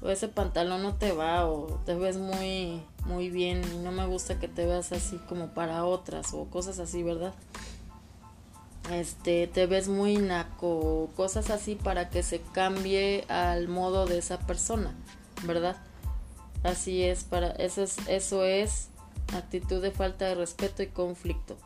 o 0.00 0.08
ese 0.08 0.28
pantalón 0.28 0.82
no 0.82 0.94
te 0.94 1.12
va 1.12 1.46
o 1.46 1.80
te 1.84 1.94
ves 1.94 2.16
muy, 2.16 2.82
muy 3.06 3.30
bien 3.30 3.62
y 3.72 3.78
no 3.78 3.92
me 3.92 4.06
gusta 4.06 4.38
que 4.38 4.48
te 4.48 4.66
veas 4.66 4.92
así 4.92 5.16
como 5.28 5.48
para 5.48 5.84
otras 5.84 6.34
o 6.34 6.46
cosas 6.46 6.78
así, 6.78 7.02
¿verdad? 7.02 7.34
Este 8.90 9.46
te 9.46 9.66
ves 9.66 9.88
muy 9.88 10.16
naco 10.16 11.10
cosas 11.16 11.50
así 11.50 11.76
para 11.76 12.10
que 12.10 12.22
se 12.22 12.40
cambie 12.52 13.24
al 13.28 13.68
modo 13.68 14.06
de 14.06 14.18
esa 14.18 14.38
persona 14.40 14.92
verdad 15.44 15.76
así 16.64 17.02
es 17.02 17.24
para 17.24 17.50
eso 17.52 17.82
es 17.82 17.96
eso 18.08 18.44
es 18.44 18.88
actitud 19.36 19.82
de 19.82 19.90
falta 19.90 20.26
de 20.26 20.34
respeto 20.34 20.82
y 20.82 20.88
conflicto. 20.88 21.56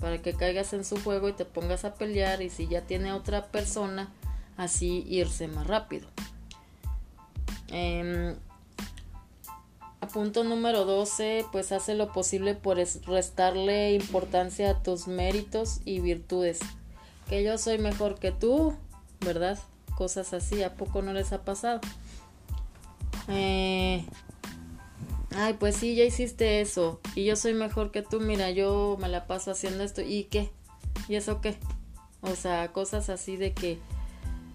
Para 0.00 0.18
que 0.18 0.34
caigas 0.34 0.72
en 0.72 0.84
su 0.84 1.00
juego 1.02 1.28
y 1.28 1.32
te 1.32 1.44
pongas 1.44 1.84
a 1.84 1.94
pelear 1.94 2.40
y 2.42 2.50
si 2.50 2.68
ya 2.68 2.82
tiene 2.82 3.12
otra 3.12 3.46
persona 3.46 4.12
así 4.56 5.04
irse 5.08 5.48
más 5.48 5.66
rápido. 5.66 6.08
Eh, 7.68 8.36
punto 10.06 10.44
número 10.44 10.84
12, 10.84 11.46
pues 11.50 11.72
hace 11.72 11.94
lo 11.94 12.12
posible 12.12 12.54
por 12.54 12.76
restarle 12.76 13.94
importancia 13.94 14.70
a 14.70 14.82
tus 14.82 15.08
méritos 15.08 15.80
y 15.84 16.00
virtudes. 16.00 16.60
Que 17.28 17.42
yo 17.42 17.58
soy 17.58 17.78
mejor 17.78 18.18
que 18.18 18.32
tú, 18.32 18.74
¿verdad? 19.20 19.58
Cosas 19.96 20.32
así, 20.32 20.62
¿a 20.62 20.74
poco 20.74 21.02
no 21.02 21.12
les 21.12 21.32
ha 21.32 21.42
pasado? 21.44 21.80
Eh, 23.28 24.04
ay, 25.34 25.54
pues 25.54 25.76
sí, 25.76 25.94
ya 25.94 26.04
hiciste 26.04 26.60
eso. 26.60 27.00
Y 27.14 27.24
yo 27.24 27.36
soy 27.36 27.54
mejor 27.54 27.90
que 27.90 28.02
tú, 28.02 28.20
mira, 28.20 28.50
yo 28.50 28.96
me 29.00 29.08
la 29.08 29.26
paso 29.26 29.50
haciendo 29.50 29.84
esto. 29.84 30.00
¿Y 30.00 30.24
qué? 30.24 30.50
¿Y 31.08 31.16
eso 31.16 31.40
qué? 31.40 31.58
O 32.20 32.34
sea, 32.34 32.72
cosas 32.72 33.10
así 33.10 33.36
de 33.36 33.52
que 33.52 33.78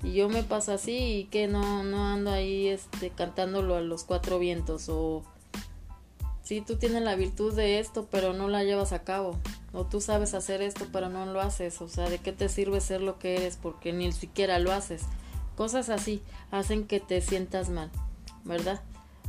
y 0.04 0.12
yo 0.12 0.28
me 0.28 0.44
paso 0.44 0.74
así 0.74 0.98
y 0.98 1.24
que 1.26 1.48
no, 1.48 1.84
no 1.84 2.06
ando 2.06 2.30
ahí 2.30 2.68
este, 2.68 3.10
cantándolo 3.10 3.76
a 3.76 3.82
los 3.82 4.04
cuatro 4.04 4.38
vientos 4.38 4.90
o 4.90 5.24
si 6.44 6.62
tú 6.62 6.76
tienes 6.76 7.02
la 7.02 7.16
virtud 7.16 7.54
de 7.54 7.80
esto, 7.80 8.08
pero 8.12 8.34
no 8.34 8.50
la 8.50 8.64
llevas 8.64 8.92
a 8.92 9.04
cabo. 9.04 9.40
O 9.72 9.86
tú 9.86 10.02
sabes 10.02 10.34
hacer 10.34 10.62
esto, 10.62 10.86
pero 10.92 11.10
no 11.10 11.26
lo 11.26 11.42
haces. 11.42 11.82
O 11.82 11.88
sea, 11.88 12.10
¿de 12.10 12.20
qué 12.20 12.34
te 12.34 12.50
sirve 12.50 12.82
ser 12.82 13.02
lo 13.02 13.18
que 13.18 13.38
eres? 13.38 13.58
Porque 13.58 13.94
ni 13.94 14.12
siquiera 14.12 14.60
lo 14.60 14.72
haces. 14.72 15.04
Cosas 15.56 15.90
así 15.90 16.22
hacen 16.52 16.86
que 16.86 17.00
te 17.00 17.22
sientas 17.22 17.70
mal, 17.70 17.90
¿verdad? 18.44 18.82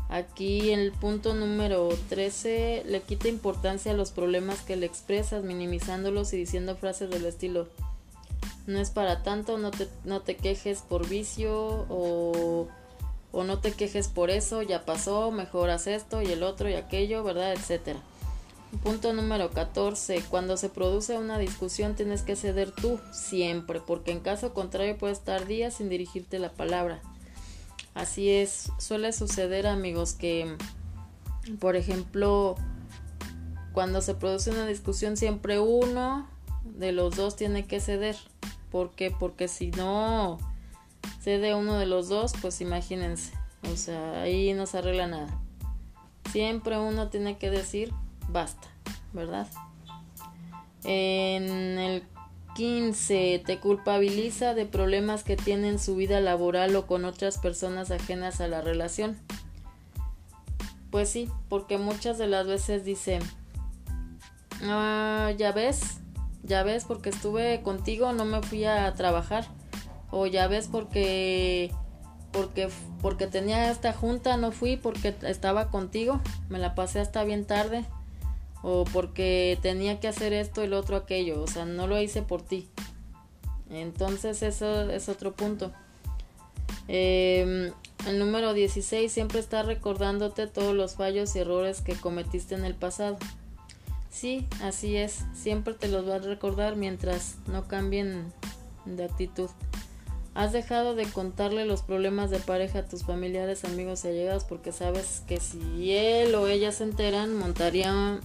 Aquí 0.09 0.71
el 0.71 0.93
punto 0.93 1.35
número 1.35 1.89
13 2.09 2.85
le 2.87 3.03
quita 3.03 3.29
importancia 3.29 3.93
a 3.93 3.97
los 3.97 4.11
problemas 4.11 4.61
que 4.61 4.77
le 4.77 4.87
expresas, 4.87 5.45
minimizándolos 5.45 6.33
y 6.33 6.37
diciendo 6.37 6.77
frases 6.77 7.11
del 7.11 7.27
estilo. 7.27 7.69
no 8.67 8.79
es 8.79 8.91
para 8.91 9.23
tanto, 9.23 9.59
no 9.59 9.71
te, 9.71 9.89
no 10.05 10.23
te 10.23 10.37
quejes 10.37 10.83
por 10.83 11.09
vicio 11.09 11.87
o, 11.89 12.69
o 13.35 13.43
no 13.43 13.59
te 13.59 13.73
quejes 13.73 14.07
por 14.09 14.31
eso, 14.31 14.63
ya 14.63 14.85
pasó, 14.85 15.33
mejoras 15.33 15.89
esto 15.89 16.23
y 16.23 16.27
el 16.27 16.45
otro 16.45 16.71
y 16.71 16.75
aquello, 16.75 17.25
¿verdad? 17.25 17.53
Etcétera. 17.53 17.99
Punto 18.83 19.13
número 19.13 19.51
14. 19.51 20.23
Cuando 20.31 20.57
se 20.57 20.69
produce 20.69 21.19
una 21.19 21.39
discusión 21.39 21.97
tienes 21.97 22.23
que 22.23 22.37
ceder 22.37 22.71
tú, 22.71 23.01
siempre, 23.13 23.81
porque 23.81 24.13
en 24.13 24.21
caso 24.21 24.55
contrario 24.55 24.97
puedes 24.97 25.19
estar 25.19 25.47
días 25.47 25.75
sin 25.75 25.89
dirigirte 25.89 26.39
la 26.39 26.51
palabra. 26.51 27.03
Así 27.93 28.31
es, 28.31 28.71
suele 28.79 29.13
suceder 29.13 29.67
amigos 29.67 30.15
que, 30.15 30.57
por 31.59 31.75
ejemplo, 31.75 32.55
cuando 33.73 34.01
se 34.01 34.15
produce 34.15 34.51
una 34.51 34.67
discusión 34.67 35.17
siempre 35.17 35.59
uno 35.59 36.29
de 36.65 36.93
los 36.93 37.17
dos 37.17 37.35
tiene 37.35 37.67
que 37.67 37.81
ceder. 37.81 38.17
¿Por 38.71 38.93
qué? 38.93 39.11
Porque 39.11 39.49
si 39.49 39.73
no 39.73 40.39
cede 41.25 41.55
uno 41.55 41.79
de 41.79 41.87
los 41.87 42.09
dos, 42.09 42.35
pues 42.43 42.61
imagínense. 42.61 43.33
O 43.73 43.77
sea, 43.77 44.21
ahí 44.21 44.53
no 44.53 44.67
se 44.67 44.79
arregla 44.79 45.07
nada. 45.07 45.41
Siempre 46.31 46.79
uno 46.79 47.09
tiene 47.09 47.39
que 47.39 47.51
decir 47.51 47.95
basta, 48.29 48.69
¿verdad? 49.15 49.49
En 50.85 51.79
el 51.79 52.03
15. 52.57 53.43
Te 53.45 53.59
culpabiliza 53.59 54.53
de 54.53 54.67
problemas 54.67 55.25
que 55.25 55.37
tiene 55.37 55.69
en 55.69 55.79
su 55.79 55.97
vida 55.97 56.21
laboral 56.21 56.77
o 56.77 56.87
con 56.87 57.07
otras 57.07 57.39
personas 57.39 57.91
ajenas 57.91 58.43
a 58.43 58.49
la 58.49 58.61
relación. 58.61 59.17
Pues 60.91 61.09
sí, 61.09 61.31
porque 61.49 61.79
muchas 61.79 62.19
de 62.19 62.27
las 62.27 62.47
veces 62.47 62.85
dice, 62.85 63.19
ah, 64.63 65.33
ya 65.39 65.53
ves, 65.53 66.01
ya 66.43 66.63
ves 66.63 66.85
porque 66.85 67.09
estuve 67.09 67.63
contigo, 67.63 68.13
no 68.13 68.27
me 68.27 68.43
fui 68.43 68.65
a 68.65 68.93
trabajar. 68.95 69.47
O 70.11 70.27
ya 70.27 70.47
ves 70.49 70.69
porque 70.71 71.73
porque 72.33 72.69
porque 73.01 73.27
tenía 73.27 73.71
esta 73.71 73.93
junta, 73.93 74.37
no 74.37 74.53
fui 74.53 74.77
porque 74.77 75.15
estaba 75.23 75.71
contigo, 75.71 76.21
me 76.49 76.59
la 76.59 76.75
pasé 76.75 77.01
hasta 77.01 77.25
bien 77.25 77.45
tarde 77.45 77.85
o 78.63 78.85
porque 78.85 79.59
tenía 79.61 80.01
que 80.01 80.09
hacer 80.09 80.33
esto, 80.33 80.63
el 80.63 80.73
otro, 80.73 80.97
aquello, 80.97 81.43
o 81.43 81.47
sea, 81.47 81.67
no 81.67 81.87
lo 81.87 82.01
hice 82.01 82.23
por 82.23 82.43
ti. 82.43 82.69
Entonces 83.71 84.43
eso 84.43 84.91
es 84.91 85.09
otro 85.09 85.35
punto. 85.35 85.71
Em, 86.89 87.73
el 88.07 88.19
número 88.19 88.55
16 88.55 89.11
siempre 89.11 89.39
está 89.39 89.63
recordándote 89.63 90.47
todos 90.47 90.75
los 90.75 90.95
fallos 90.95 91.35
y 91.37 91.41
errores 91.41 91.81
que 91.81 91.95
cometiste 91.95 92.55
en 92.55 92.65
el 92.65 92.75
pasado. 92.75 93.19
Sí, 94.11 94.47
así 94.63 94.97
es, 94.97 95.25
siempre 95.35 95.75
te 95.75 95.89
los 95.89 96.09
va 96.09 96.17
a 96.17 96.19
recordar 96.19 96.77
mientras 96.77 97.37
no 97.47 97.67
cambien 97.67 98.33
de 98.87 99.05
actitud. 99.05 99.51
Has 100.35 100.53
dejado 100.53 100.97
de 100.97 101.07
contarle 101.07 101.65
los 101.65 101.83
problemas 101.83 102.31
de 102.31 102.41
pareja 102.41 102.81
a 102.81 102.87
tus 102.87 103.05
familiares, 103.05 103.65
amigos 103.65 104.05
y 104.05 104.09
allegados 104.09 104.45
porque 104.45 104.73
sabes 104.73 105.23
que 105.29 105.39
si 105.39 105.93
él 105.93 106.35
o 106.35 106.49
ella 106.49 106.73
se 106.73 106.83
enteran, 106.83 107.37
montarían 107.37 108.21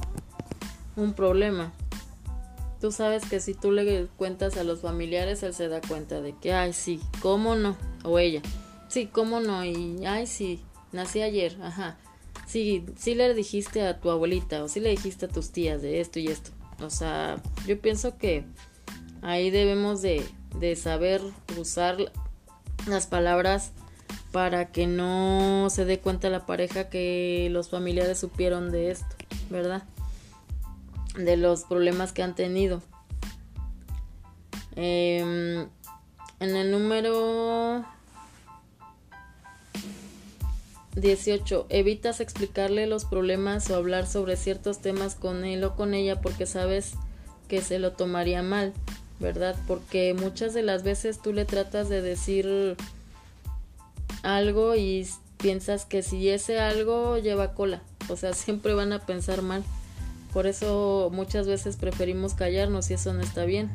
un 0.96 1.14
problema. 1.14 1.72
Tú 2.82 2.92
sabes 2.92 3.26
que 3.26 3.40
si 3.40 3.54
tú 3.54 3.72
le 3.72 4.08
cuentas 4.18 4.58
a 4.58 4.64
los 4.64 4.82
familiares, 4.82 5.44
él 5.44 5.54
se 5.54 5.68
da 5.68 5.82
cuenta 5.82 6.20
de 6.22 6.34
que, 6.34 6.54
ay, 6.54 6.74
sí, 6.74 7.00
¿cómo 7.22 7.56
no? 7.56 7.78
O 8.04 8.18
ella, 8.18 8.42
sí, 8.88 9.06
¿cómo 9.06 9.40
no? 9.40 9.64
Y, 9.64 10.04
ay, 10.06 10.26
sí, 10.26 10.62
nací 10.92 11.22
ayer, 11.22 11.58
ajá. 11.62 11.98
Sí, 12.48 12.86
sí 12.98 13.14
le 13.14 13.32
dijiste 13.36 13.86
a 13.86 14.00
tu 14.00 14.10
abuelita 14.10 14.64
o 14.64 14.68
sí 14.68 14.80
le 14.80 14.90
dijiste 14.90 15.28
a 15.28 15.30
tus 15.30 15.52
tías 15.52 15.84
de 15.84 16.00
esto 16.00 16.18
y 16.18 16.28
esto. 16.28 16.50
O 16.82 16.90
sea, 16.90 17.40
yo 17.68 17.80
pienso 17.80 18.18
que 18.18 18.46
ahí 19.22 19.52
debemos 19.52 20.02
de, 20.02 20.26
de 20.56 20.76
saber 20.76 21.22
usar 21.58 21.98
las 22.88 23.08
palabras 23.08 23.72
para 24.32 24.72
que 24.72 24.88
no 24.88 25.68
se 25.70 25.86
dé 25.86 26.00
cuenta 26.00 26.30
la 26.30 26.46
pareja 26.46 26.90
que 26.90 27.50
los 27.52 27.70
familiares 27.70 28.20
supieron 28.20 28.72
de 28.72 28.92
esto, 28.92 29.16
¿verdad? 29.50 29.84
de 31.16 31.38
los 31.38 31.64
problemas 31.64 32.14
que 32.14 32.24
han 32.24 32.36
tenido. 32.36 32.82
Em, 34.76 35.68
en 36.40 36.56
el 36.56 36.72
número 36.72 37.84
18. 40.96 41.68
Evitas 41.70 42.20
explicarle 42.22 42.88
los 42.88 43.06
problemas 43.06 43.70
o 43.70 43.76
hablar 43.76 44.08
sobre 44.08 44.38
ciertos 44.38 44.80
temas 44.82 45.16
con 45.16 45.44
él 45.44 45.64
o 45.64 45.76
con 45.76 45.94
ella 45.94 46.22
porque 46.22 46.46
sabes 46.46 46.94
que 47.48 47.62
se 47.62 47.80
lo 47.80 47.94
tomaría 47.94 48.44
mal, 48.44 48.74
¿verdad? 49.20 49.56
Porque 49.68 50.14
muchas 50.14 50.54
de 50.54 50.64
las 50.64 50.84
veces 50.84 51.22
tú 51.22 51.34
le 51.34 51.46
tratas 51.46 51.90
de 51.90 52.02
decir 52.02 52.78
algo 54.24 54.76
y 54.76 55.08
piensas 55.38 55.86
que 55.86 56.04
si 56.04 56.30
ese 56.30 56.60
algo 56.60 57.18
lleva 57.18 57.54
cola, 57.54 57.82
o 58.10 58.16
sea, 58.16 58.34
siempre 58.34 58.74
van 58.74 58.94
a 58.94 59.06
pensar 59.06 59.42
mal. 59.42 59.64
Por 60.34 60.46
eso 60.46 61.10
muchas 61.12 61.48
veces 61.48 61.76
preferimos 61.76 62.36
callarnos 62.36 62.92
y 62.92 62.94
eso 62.94 63.14
no 63.14 63.22
está 63.22 63.46
bien. 63.46 63.70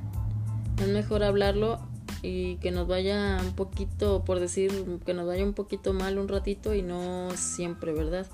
Es 0.81 0.89
mejor 0.89 1.25
hablarlo 1.25 1.81
y 2.23 2.57
que 2.57 2.71
nos 2.71 2.87
vaya 2.87 3.39
un 3.45 3.55
poquito, 3.55 4.25
por 4.25 4.41
decir, 4.41 5.01
que 5.05 5.15
nos 5.15 5.27
vaya 5.27 5.45
un 5.45 5.53
poquito 5.53 5.93
mal 5.93 6.19
un 6.19 6.29
ratito 6.29 6.75
y 6.75 6.83
no 6.83 7.29
siempre, 7.37 7.93
¿verdad? 7.93 8.27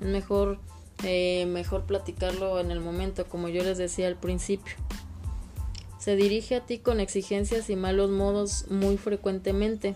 Es 0.00 0.06
mejor, 0.08 0.58
eh, 1.04 1.46
mejor 1.46 1.84
platicarlo 1.84 2.58
en 2.58 2.72
el 2.72 2.80
momento, 2.80 3.26
como 3.26 3.48
yo 3.48 3.62
les 3.62 3.78
decía 3.78 4.08
al 4.08 4.16
principio. 4.16 4.74
Se 6.02 6.16
dirige 6.16 6.56
a 6.56 6.66
ti 6.66 6.78
con 6.78 6.98
exigencias 6.98 7.70
y 7.70 7.76
malos 7.76 8.10
modos 8.10 8.64
muy 8.68 8.96
frecuentemente. 8.96 9.94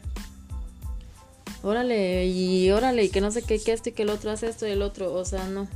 Órale, 1.65 2.27
y 2.27 2.71
órale, 2.71 3.03
y 3.03 3.09
que 3.09 3.21
no 3.21 3.33
sé 3.33 3.43
qué, 3.43 3.59
que 3.59 3.73
esto 3.73 3.89
y 3.89 3.93
que 3.93 4.05
el 4.05 4.11
otro 4.11 4.31
hace 4.31 4.49
esto 4.49 4.69
y 4.69 4.71
el 4.71 4.83
otro, 4.83 5.13
o 5.13 5.25
sea, 5.25 5.49
no. 5.49 5.67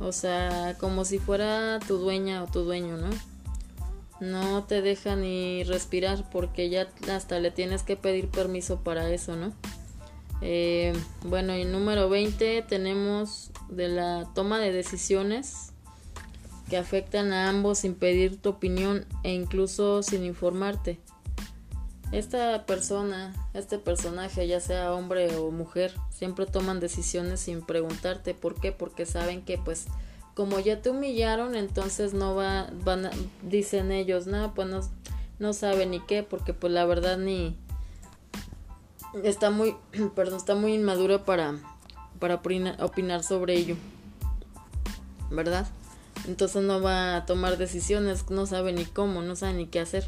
O 0.00 0.10
sea, 0.10 0.76
como 0.80 1.04
si 1.04 1.20
fuera 1.20 1.78
tu 1.86 1.98
dueña 1.98 2.42
o 2.42 2.48
tu 2.48 2.64
dueño, 2.64 2.96
¿no? 2.96 3.10
No 4.18 4.64
te 4.64 4.82
deja 4.82 5.14
ni 5.14 5.62
respirar 5.62 6.28
porque 6.28 6.68
ya 6.68 6.88
hasta 7.12 7.38
le 7.38 7.52
tienes 7.52 7.84
que 7.84 7.94
pedir 7.96 8.26
permiso 8.26 8.80
para 8.80 9.08
eso, 9.08 9.36
¿no? 9.36 9.52
Eh, 10.42 10.94
bueno, 11.22 11.56
y 11.56 11.64
número 11.64 12.08
20 12.08 12.62
tenemos 12.62 13.52
de 13.68 13.86
la 13.86 14.28
toma 14.34 14.58
de 14.58 14.72
decisiones 14.72 15.74
que 16.68 16.76
afectan 16.76 17.32
a 17.32 17.48
ambos 17.48 17.78
sin 17.78 17.94
pedir 17.94 18.40
tu 18.40 18.50
opinión 18.50 19.06
e 19.22 19.32
incluso 19.32 20.02
sin 20.02 20.24
informarte. 20.24 20.98
Esta 22.12 22.64
persona, 22.64 23.34
este 23.52 23.78
personaje, 23.78 24.46
ya 24.46 24.60
sea 24.60 24.92
hombre 24.92 25.36
o 25.36 25.50
mujer, 25.50 25.92
siempre 26.10 26.46
toman 26.46 26.80
decisiones 26.80 27.40
sin 27.40 27.60
preguntarte 27.60 28.32
por 28.34 28.58
qué, 28.58 28.72
porque 28.72 29.04
saben 29.04 29.42
que 29.42 29.58
pues 29.58 29.86
como 30.34 30.60
ya 30.60 30.80
te 30.80 30.90
humillaron, 30.90 31.54
entonces 31.54 32.14
no 32.14 32.34
va, 32.34 32.70
van 32.84 33.10
dicen 33.42 33.92
ellos, 33.92 34.26
no, 34.26 34.54
pues 34.54 34.68
no, 34.68 34.80
no 35.38 35.52
saben 35.52 35.90
ni 35.90 36.00
qué, 36.00 36.22
porque 36.22 36.54
pues 36.54 36.72
la 36.72 36.86
verdad 36.86 37.18
ni 37.18 37.56
está 39.24 39.50
muy, 39.50 39.76
perdón, 40.14 40.36
está 40.38 40.54
muy 40.54 40.74
inmaduro 40.74 41.24
para, 41.24 41.56
para 42.18 42.36
opinar 42.36 43.22
sobre 43.22 43.54
ello, 43.54 43.76
¿verdad? 45.30 45.66
Entonces 46.26 46.62
no 46.62 46.80
va 46.80 47.16
a 47.16 47.26
tomar 47.26 47.56
decisiones, 47.56 48.28
no 48.30 48.46
sabe 48.46 48.72
ni 48.72 48.84
cómo, 48.84 49.22
no 49.22 49.36
sabe 49.36 49.54
ni 49.54 49.66
qué 49.66 49.80
hacer 49.80 50.04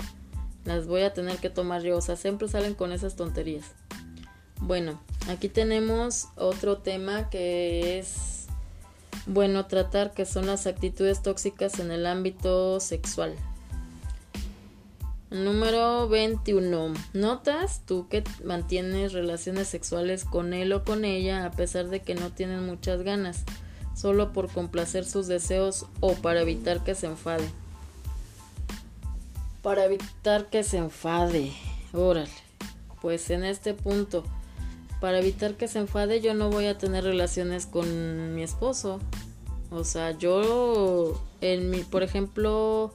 las 0.64 0.86
voy 0.86 1.02
a 1.02 1.12
tener 1.12 1.38
que 1.38 1.50
tomar 1.50 1.82
yo. 1.82 1.96
O 1.96 2.00
sea, 2.00 2.16
siempre 2.16 2.48
salen 2.48 2.74
con 2.74 2.92
esas 2.92 3.16
tonterías. 3.16 3.66
Bueno, 4.60 5.00
aquí 5.28 5.48
tenemos 5.48 6.28
otro 6.36 6.78
tema 6.78 7.30
que 7.30 7.98
es 7.98 8.46
bueno 9.26 9.66
tratar, 9.66 10.12
que 10.12 10.26
son 10.26 10.46
las 10.46 10.66
actitudes 10.66 11.22
tóxicas 11.22 11.78
en 11.78 11.90
el 11.90 12.06
ámbito 12.06 12.78
sexual. 12.80 13.34
Número 15.30 16.08
21. 16.08 16.92
¿Notas 17.14 17.82
tú 17.86 18.08
que 18.08 18.24
mantienes 18.44 19.12
relaciones 19.12 19.68
sexuales 19.68 20.24
con 20.24 20.52
él 20.52 20.72
o 20.72 20.84
con 20.84 21.04
ella 21.04 21.46
a 21.46 21.52
pesar 21.52 21.88
de 21.88 22.00
que 22.00 22.16
no 22.16 22.32
tienen 22.32 22.66
muchas 22.66 23.02
ganas, 23.02 23.44
solo 23.94 24.32
por 24.32 24.48
complacer 24.48 25.04
sus 25.04 25.26
deseos 25.26 25.86
o 26.00 26.14
para 26.14 26.40
evitar 26.40 26.82
que 26.84 26.94
se 26.94 27.06
enfade? 27.06 27.48
para 29.62 29.84
evitar 29.84 30.46
que 30.46 30.62
se 30.62 30.78
enfade. 30.78 31.52
Órale. 31.92 32.30
Pues 33.00 33.30
en 33.30 33.44
este 33.44 33.74
punto, 33.74 34.24
para 35.00 35.18
evitar 35.18 35.54
que 35.54 35.68
se 35.68 35.78
enfade, 35.78 36.20
yo 36.20 36.34
no 36.34 36.50
voy 36.50 36.66
a 36.66 36.78
tener 36.78 37.04
relaciones 37.04 37.66
con 37.66 38.34
mi 38.34 38.42
esposo. 38.42 39.00
O 39.70 39.84
sea, 39.84 40.12
yo, 40.12 41.20
en 41.40 41.70
mi, 41.70 41.80
por 41.80 42.02
ejemplo, 42.02 42.92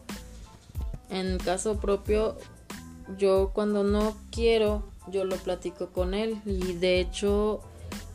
en 1.09 1.37
caso 1.37 1.79
propio, 1.79 2.37
yo 3.17 3.51
cuando 3.53 3.83
no 3.83 4.15
quiero, 4.31 4.83
yo 5.07 5.23
lo 5.25 5.37
platico 5.37 5.89
con 5.89 6.13
él. 6.13 6.39
Y 6.45 6.73
de 6.73 6.99
hecho, 6.99 7.61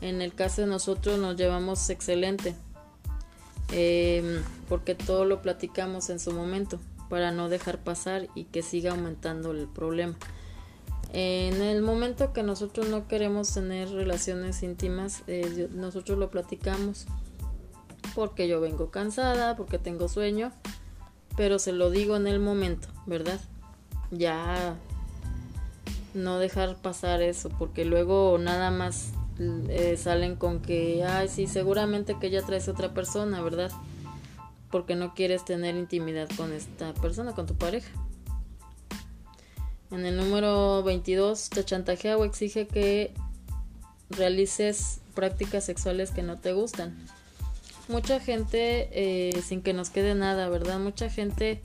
en 0.01 0.21
el 0.21 0.33
caso 0.33 0.61
de 0.61 0.67
nosotros 0.67 1.19
nos 1.19 1.35
llevamos 1.35 1.89
excelente. 1.89 2.55
Em, 3.71 4.43
porque 4.67 4.95
todo 4.95 5.25
lo 5.25 5.41
platicamos 5.41 6.09
en 6.09 6.19
su 6.19 6.31
momento 6.31 6.79
para 7.09 7.31
no 7.31 7.49
dejar 7.49 7.79
pasar 7.79 8.27
y 8.35 8.45
que 8.45 8.61
siga 8.61 8.91
aumentando 8.91 9.51
el 9.51 9.67
problema. 9.67 10.15
En 11.13 11.61
el 11.61 11.81
momento 11.81 12.31
que 12.31 12.43
nosotros 12.43 12.87
no 12.87 13.07
queremos 13.07 13.53
tener 13.53 13.89
relaciones 13.89 14.63
íntimas, 14.63 15.23
eh, 15.27 15.67
nosotros 15.73 16.17
lo 16.17 16.29
platicamos 16.29 17.05
porque 18.15 18.47
yo 18.47 18.61
vengo 18.61 18.91
cansada, 18.91 19.55
porque 19.55 19.77
tengo 19.77 20.07
sueño, 20.07 20.51
pero 21.35 21.59
se 21.59 21.73
lo 21.73 21.89
digo 21.89 22.15
en 22.15 22.27
el 22.27 22.39
momento, 22.39 22.87
¿verdad? 23.05 23.39
Ya 24.11 24.75
no 26.13 26.39
dejar 26.39 26.75
pasar 26.77 27.21
eso, 27.21 27.49
porque 27.49 27.85
luego 27.85 28.37
nada 28.37 28.71
más 28.71 29.11
eh, 29.69 29.97
salen 29.97 30.35
con 30.35 30.61
que, 30.61 31.03
ay, 31.03 31.27
sí, 31.29 31.47
seguramente 31.47 32.17
que 32.19 32.29
ya 32.29 32.41
traes 32.41 32.67
otra 32.67 32.93
persona, 32.93 33.41
¿verdad? 33.41 33.71
Porque 34.69 34.95
no 34.95 35.13
quieres 35.13 35.45
tener 35.45 35.75
intimidad 35.75 36.29
con 36.37 36.53
esta 36.53 36.93
persona, 36.93 37.33
con 37.33 37.45
tu 37.45 37.55
pareja. 37.55 37.91
En 39.91 40.05
el 40.05 40.15
número 40.15 40.83
22 40.83 41.49
te 41.49 41.65
chantajea 41.65 42.17
o 42.17 42.23
exige 42.23 42.67
que 42.67 43.13
realices 44.09 45.01
prácticas 45.13 45.65
sexuales 45.65 46.11
que 46.11 46.23
no 46.23 46.39
te 46.39 46.53
gustan. 46.53 46.97
Mucha 47.87 48.19
gente, 48.19 48.89
eh, 48.93 49.41
sin 49.41 49.61
que 49.61 49.73
nos 49.73 49.89
quede 49.89 50.15
nada, 50.15 50.47
¿verdad? 50.47 50.79
Mucha 50.79 51.09
gente 51.09 51.61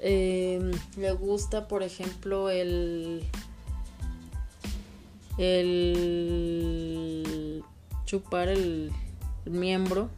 eh, 0.00 0.72
le 0.96 1.12
gusta, 1.12 1.68
por 1.68 1.82
ejemplo, 1.82 2.50
el, 2.50 3.24
el 5.38 6.44
chupar 8.04 8.48
el 8.48 8.92
miembro 9.46 10.10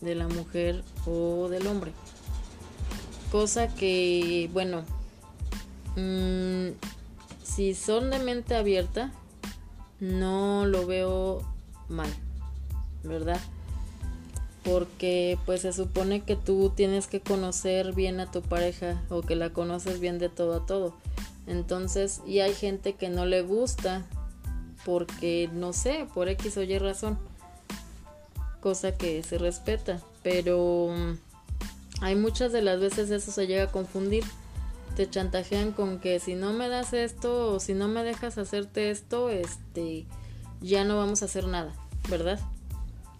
de 0.00 0.14
la 0.14 0.28
mujer 0.28 0.84
o 1.06 1.48
del 1.48 1.66
hombre. 1.66 1.92
Cosa 3.30 3.68
que, 3.68 4.50
bueno, 4.52 4.84
Mm, 5.96 6.70
si 7.42 7.74
son 7.74 8.10
de 8.10 8.18
mente 8.18 8.54
abierta, 8.54 9.12
no 10.00 10.64
lo 10.64 10.86
veo 10.86 11.42
mal, 11.88 12.10
¿verdad? 13.02 13.40
Porque 14.64 15.38
pues 15.44 15.62
se 15.62 15.72
supone 15.72 16.22
que 16.22 16.36
tú 16.36 16.72
tienes 16.74 17.08
que 17.08 17.20
conocer 17.20 17.92
bien 17.92 18.20
a 18.20 18.30
tu 18.30 18.40
pareja 18.40 19.02
o 19.10 19.22
que 19.22 19.36
la 19.36 19.50
conoces 19.50 20.00
bien 20.00 20.18
de 20.18 20.28
todo 20.28 20.62
a 20.62 20.66
todo. 20.66 20.94
Entonces, 21.46 22.22
y 22.26 22.40
hay 22.40 22.54
gente 22.54 22.94
que 22.94 23.10
no 23.10 23.26
le 23.26 23.42
gusta 23.42 24.06
porque 24.84 25.48
no 25.52 25.72
sé, 25.72 26.06
por 26.14 26.28
X 26.28 26.56
o 26.56 26.62
Y 26.62 26.78
razón. 26.78 27.18
Cosa 28.60 28.96
que 28.96 29.22
se 29.22 29.38
respeta, 29.38 30.00
pero 30.22 30.94
mm, 30.96 32.04
hay 32.04 32.14
muchas 32.14 32.52
de 32.52 32.62
las 32.62 32.80
veces 32.80 33.10
eso 33.10 33.32
se 33.32 33.46
llega 33.46 33.64
a 33.64 33.72
confundir 33.72 34.24
te 34.94 35.08
chantajean 35.08 35.72
con 35.72 35.98
que 35.98 36.20
si 36.20 36.34
no 36.34 36.52
me 36.52 36.68
das 36.68 36.92
esto 36.92 37.54
o 37.54 37.60
si 37.60 37.74
no 37.74 37.88
me 37.88 38.04
dejas 38.04 38.38
hacerte 38.38 38.90
esto, 38.90 39.30
este, 39.30 40.06
ya 40.60 40.84
no 40.84 40.96
vamos 40.96 41.22
a 41.22 41.26
hacer 41.26 41.46
nada, 41.46 41.72
¿verdad? 42.08 42.38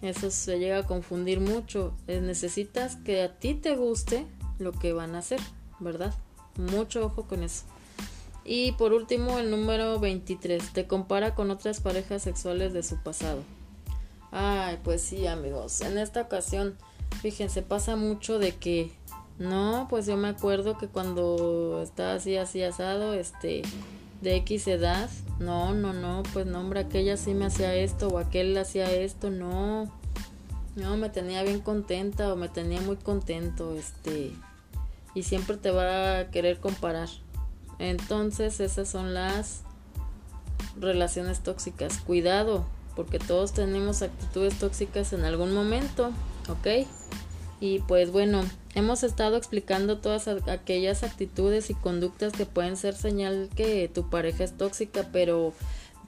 Eso 0.01 0.29
se 0.31 0.59
llega 0.59 0.79
a 0.79 0.87
confundir 0.87 1.39
mucho. 1.39 1.93
Eh, 2.07 2.21
necesitas 2.21 2.97
que 2.97 3.23
a 3.23 3.39
ti 3.39 3.53
te 3.53 3.75
guste 3.75 4.25
lo 4.59 4.71
que 4.73 4.93
van 4.93 5.15
a 5.15 5.19
hacer, 5.19 5.39
¿verdad? 5.79 6.13
Mucho 6.57 7.05
ojo 7.05 7.23
con 7.23 7.41
eso. 7.41 7.63
Y 8.45 8.73
por 8.73 8.93
último, 8.93 9.39
el 9.39 9.49
número 9.49 9.99
23. 9.99 10.73
Te 10.73 10.87
compara 10.87 11.35
con 11.35 11.51
otras 11.51 11.79
parejas 11.79 12.21
sexuales 12.23 12.73
de 12.73 12.83
su 12.83 12.97
pasado. 12.97 13.41
Ay, 14.31 14.79
pues 14.83 15.01
sí, 15.01 15.27
amigos. 15.27 15.81
En 15.81 15.97
esta 15.97 16.21
ocasión, 16.21 16.75
fíjense, 17.21 17.61
pasa 17.61 17.95
mucho 17.95 18.39
de 18.39 18.55
que 18.55 18.91
no, 19.39 19.87
pues 19.89 20.05
yo 20.05 20.17
me 20.17 20.27
acuerdo 20.27 20.77
que 20.77 20.87
cuando 20.87 21.81
estaba 21.83 22.13
así, 22.13 22.37
así 22.37 22.63
asado, 22.63 23.13
este, 23.13 23.63
de 24.21 24.35
X 24.37 24.67
edad, 24.67 25.09
no, 25.39 25.73
no, 25.73 25.93
no, 25.93 26.23
pues 26.33 26.45
no, 26.45 26.59
hombre, 26.59 26.81
aquella 26.81 27.17
sí 27.17 27.33
me 27.33 27.45
hacía 27.45 27.75
esto 27.75 28.09
o 28.09 28.19
aquel 28.19 28.57
hacía 28.57 28.91
esto, 28.91 29.31
no, 29.31 29.91
no, 30.75 30.97
me 30.97 31.09
tenía 31.09 31.43
bien 31.43 31.61
contenta 31.61 32.31
o 32.31 32.35
me 32.35 32.47
tenía 32.47 32.81
muy 32.81 32.95
contento, 32.95 33.75
este, 33.75 34.31
y 35.15 35.23
siempre 35.23 35.57
te 35.57 35.71
va 35.71 36.19
a 36.19 36.31
querer 36.31 36.59
comparar. 36.59 37.09
Entonces 37.79 38.59
esas 38.59 38.89
son 38.89 39.13
las 39.13 39.61
relaciones 40.79 41.41
tóxicas. 41.41 41.97
Cuidado, 41.99 42.65
porque 42.95 43.19
todos 43.19 43.53
tenemos 43.53 44.01
actitudes 44.01 44.57
tóxicas 44.59 45.13
en 45.13 45.25
algún 45.25 45.53
momento, 45.53 46.11
¿ok? 46.49 46.87
Y 47.59 47.79
pues 47.79 48.11
bueno, 48.11 48.43
hemos 48.75 49.03
estado 49.03 49.37
explicando 49.37 49.99
todas 49.99 50.27
aquellas 50.27 51.03
actitudes 51.03 51.69
y 51.69 51.75
conductas 51.75 52.33
que 52.33 52.45
pueden 52.45 52.75
ser 52.75 52.95
señal 52.95 53.49
que 53.55 53.89
tu 53.93 54.09
pareja 54.09 54.43
es 54.43 54.57
tóxica, 54.57 55.07
pero 55.11 55.53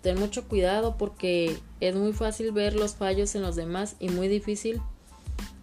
ten 0.01 0.19
mucho 0.19 0.47
cuidado 0.47 0.97
porque 0.97 1.58
es 1.80 1.95
muy 1.95 2.13
fácil 2.13 2.51
ver 2.51 2.75
los 2.75 2.95
fallos 2.95 3.36
en 3.36 3.41
los 3.41 3.56
demás 3.56 3.95
y 3.99 4.10
muy 4.10 4.28
difícil 4.28 4.82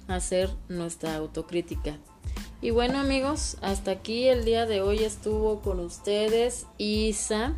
hacer 0.08 0.50
nuestra 0.68 1.14
autocrítica. 1.16 1.98
Y 2.62 2.70
bueno 2.70 3.00
amigos, 3.00 3.56
hasta 3.60 3.90
aquí 3.90 4.28
el 4.28 4.44
día 4.44 4.66
de 4.66 4.82
hoy 4.82 5.02
estuvo 5.02 5.60
con 5.62 5.80
ustedes 5.80 6.64
Isa, 6.78 7.54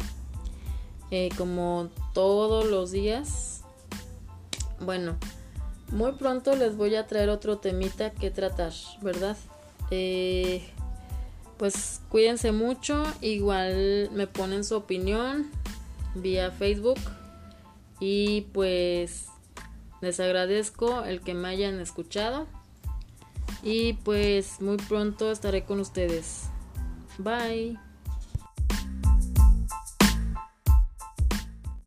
eh, 1.11 1.29
como 1.37 1.91
todos 2.15 2.65
los 2.65 2.91
días. 2.91 3.65
Bueno, 4.81 5.19
muy 5.93 6.13
pronto 6.13 6.57
les 6.57 6.75
voy 6.79 6.95
a 6.95 7.07
traer 7.07 7.29
otro 7.29 7.59
temita 7.59 8.13
que 8.13 8.31
tratar, 8.31 8.73
¿verdad? 9.03 9.37
Eh, 9.91 10.67
pues 11.59 12.01
cuídense 12.09 12.53
mucho, 12.53 13.05
igual 13.21 14.09
me 14.11 14.27
ponen 14.27 14.65
su 14.65 14.75
opinión 14.75 15.51
vía 16.15 16.51
Facebook 16.51 16.99
y 18.01 18.47
pues 18.55 19.27
les 20.01 20.19
agradezco 20.19 21.05
el 21.05 21.21
que 21.21 21.35
me 21.35 21.49
hayan 21.49 21.79
escuchado 21.79 22.47
y 23.65 23.95
pues 23.95 24.61
muy 24.61 24.77
pronto 24.77 25.31
estaré 25.33 25.65
con 25.65 25.81
ustedes. 25.81 26.45
Bye. 27.19 27.79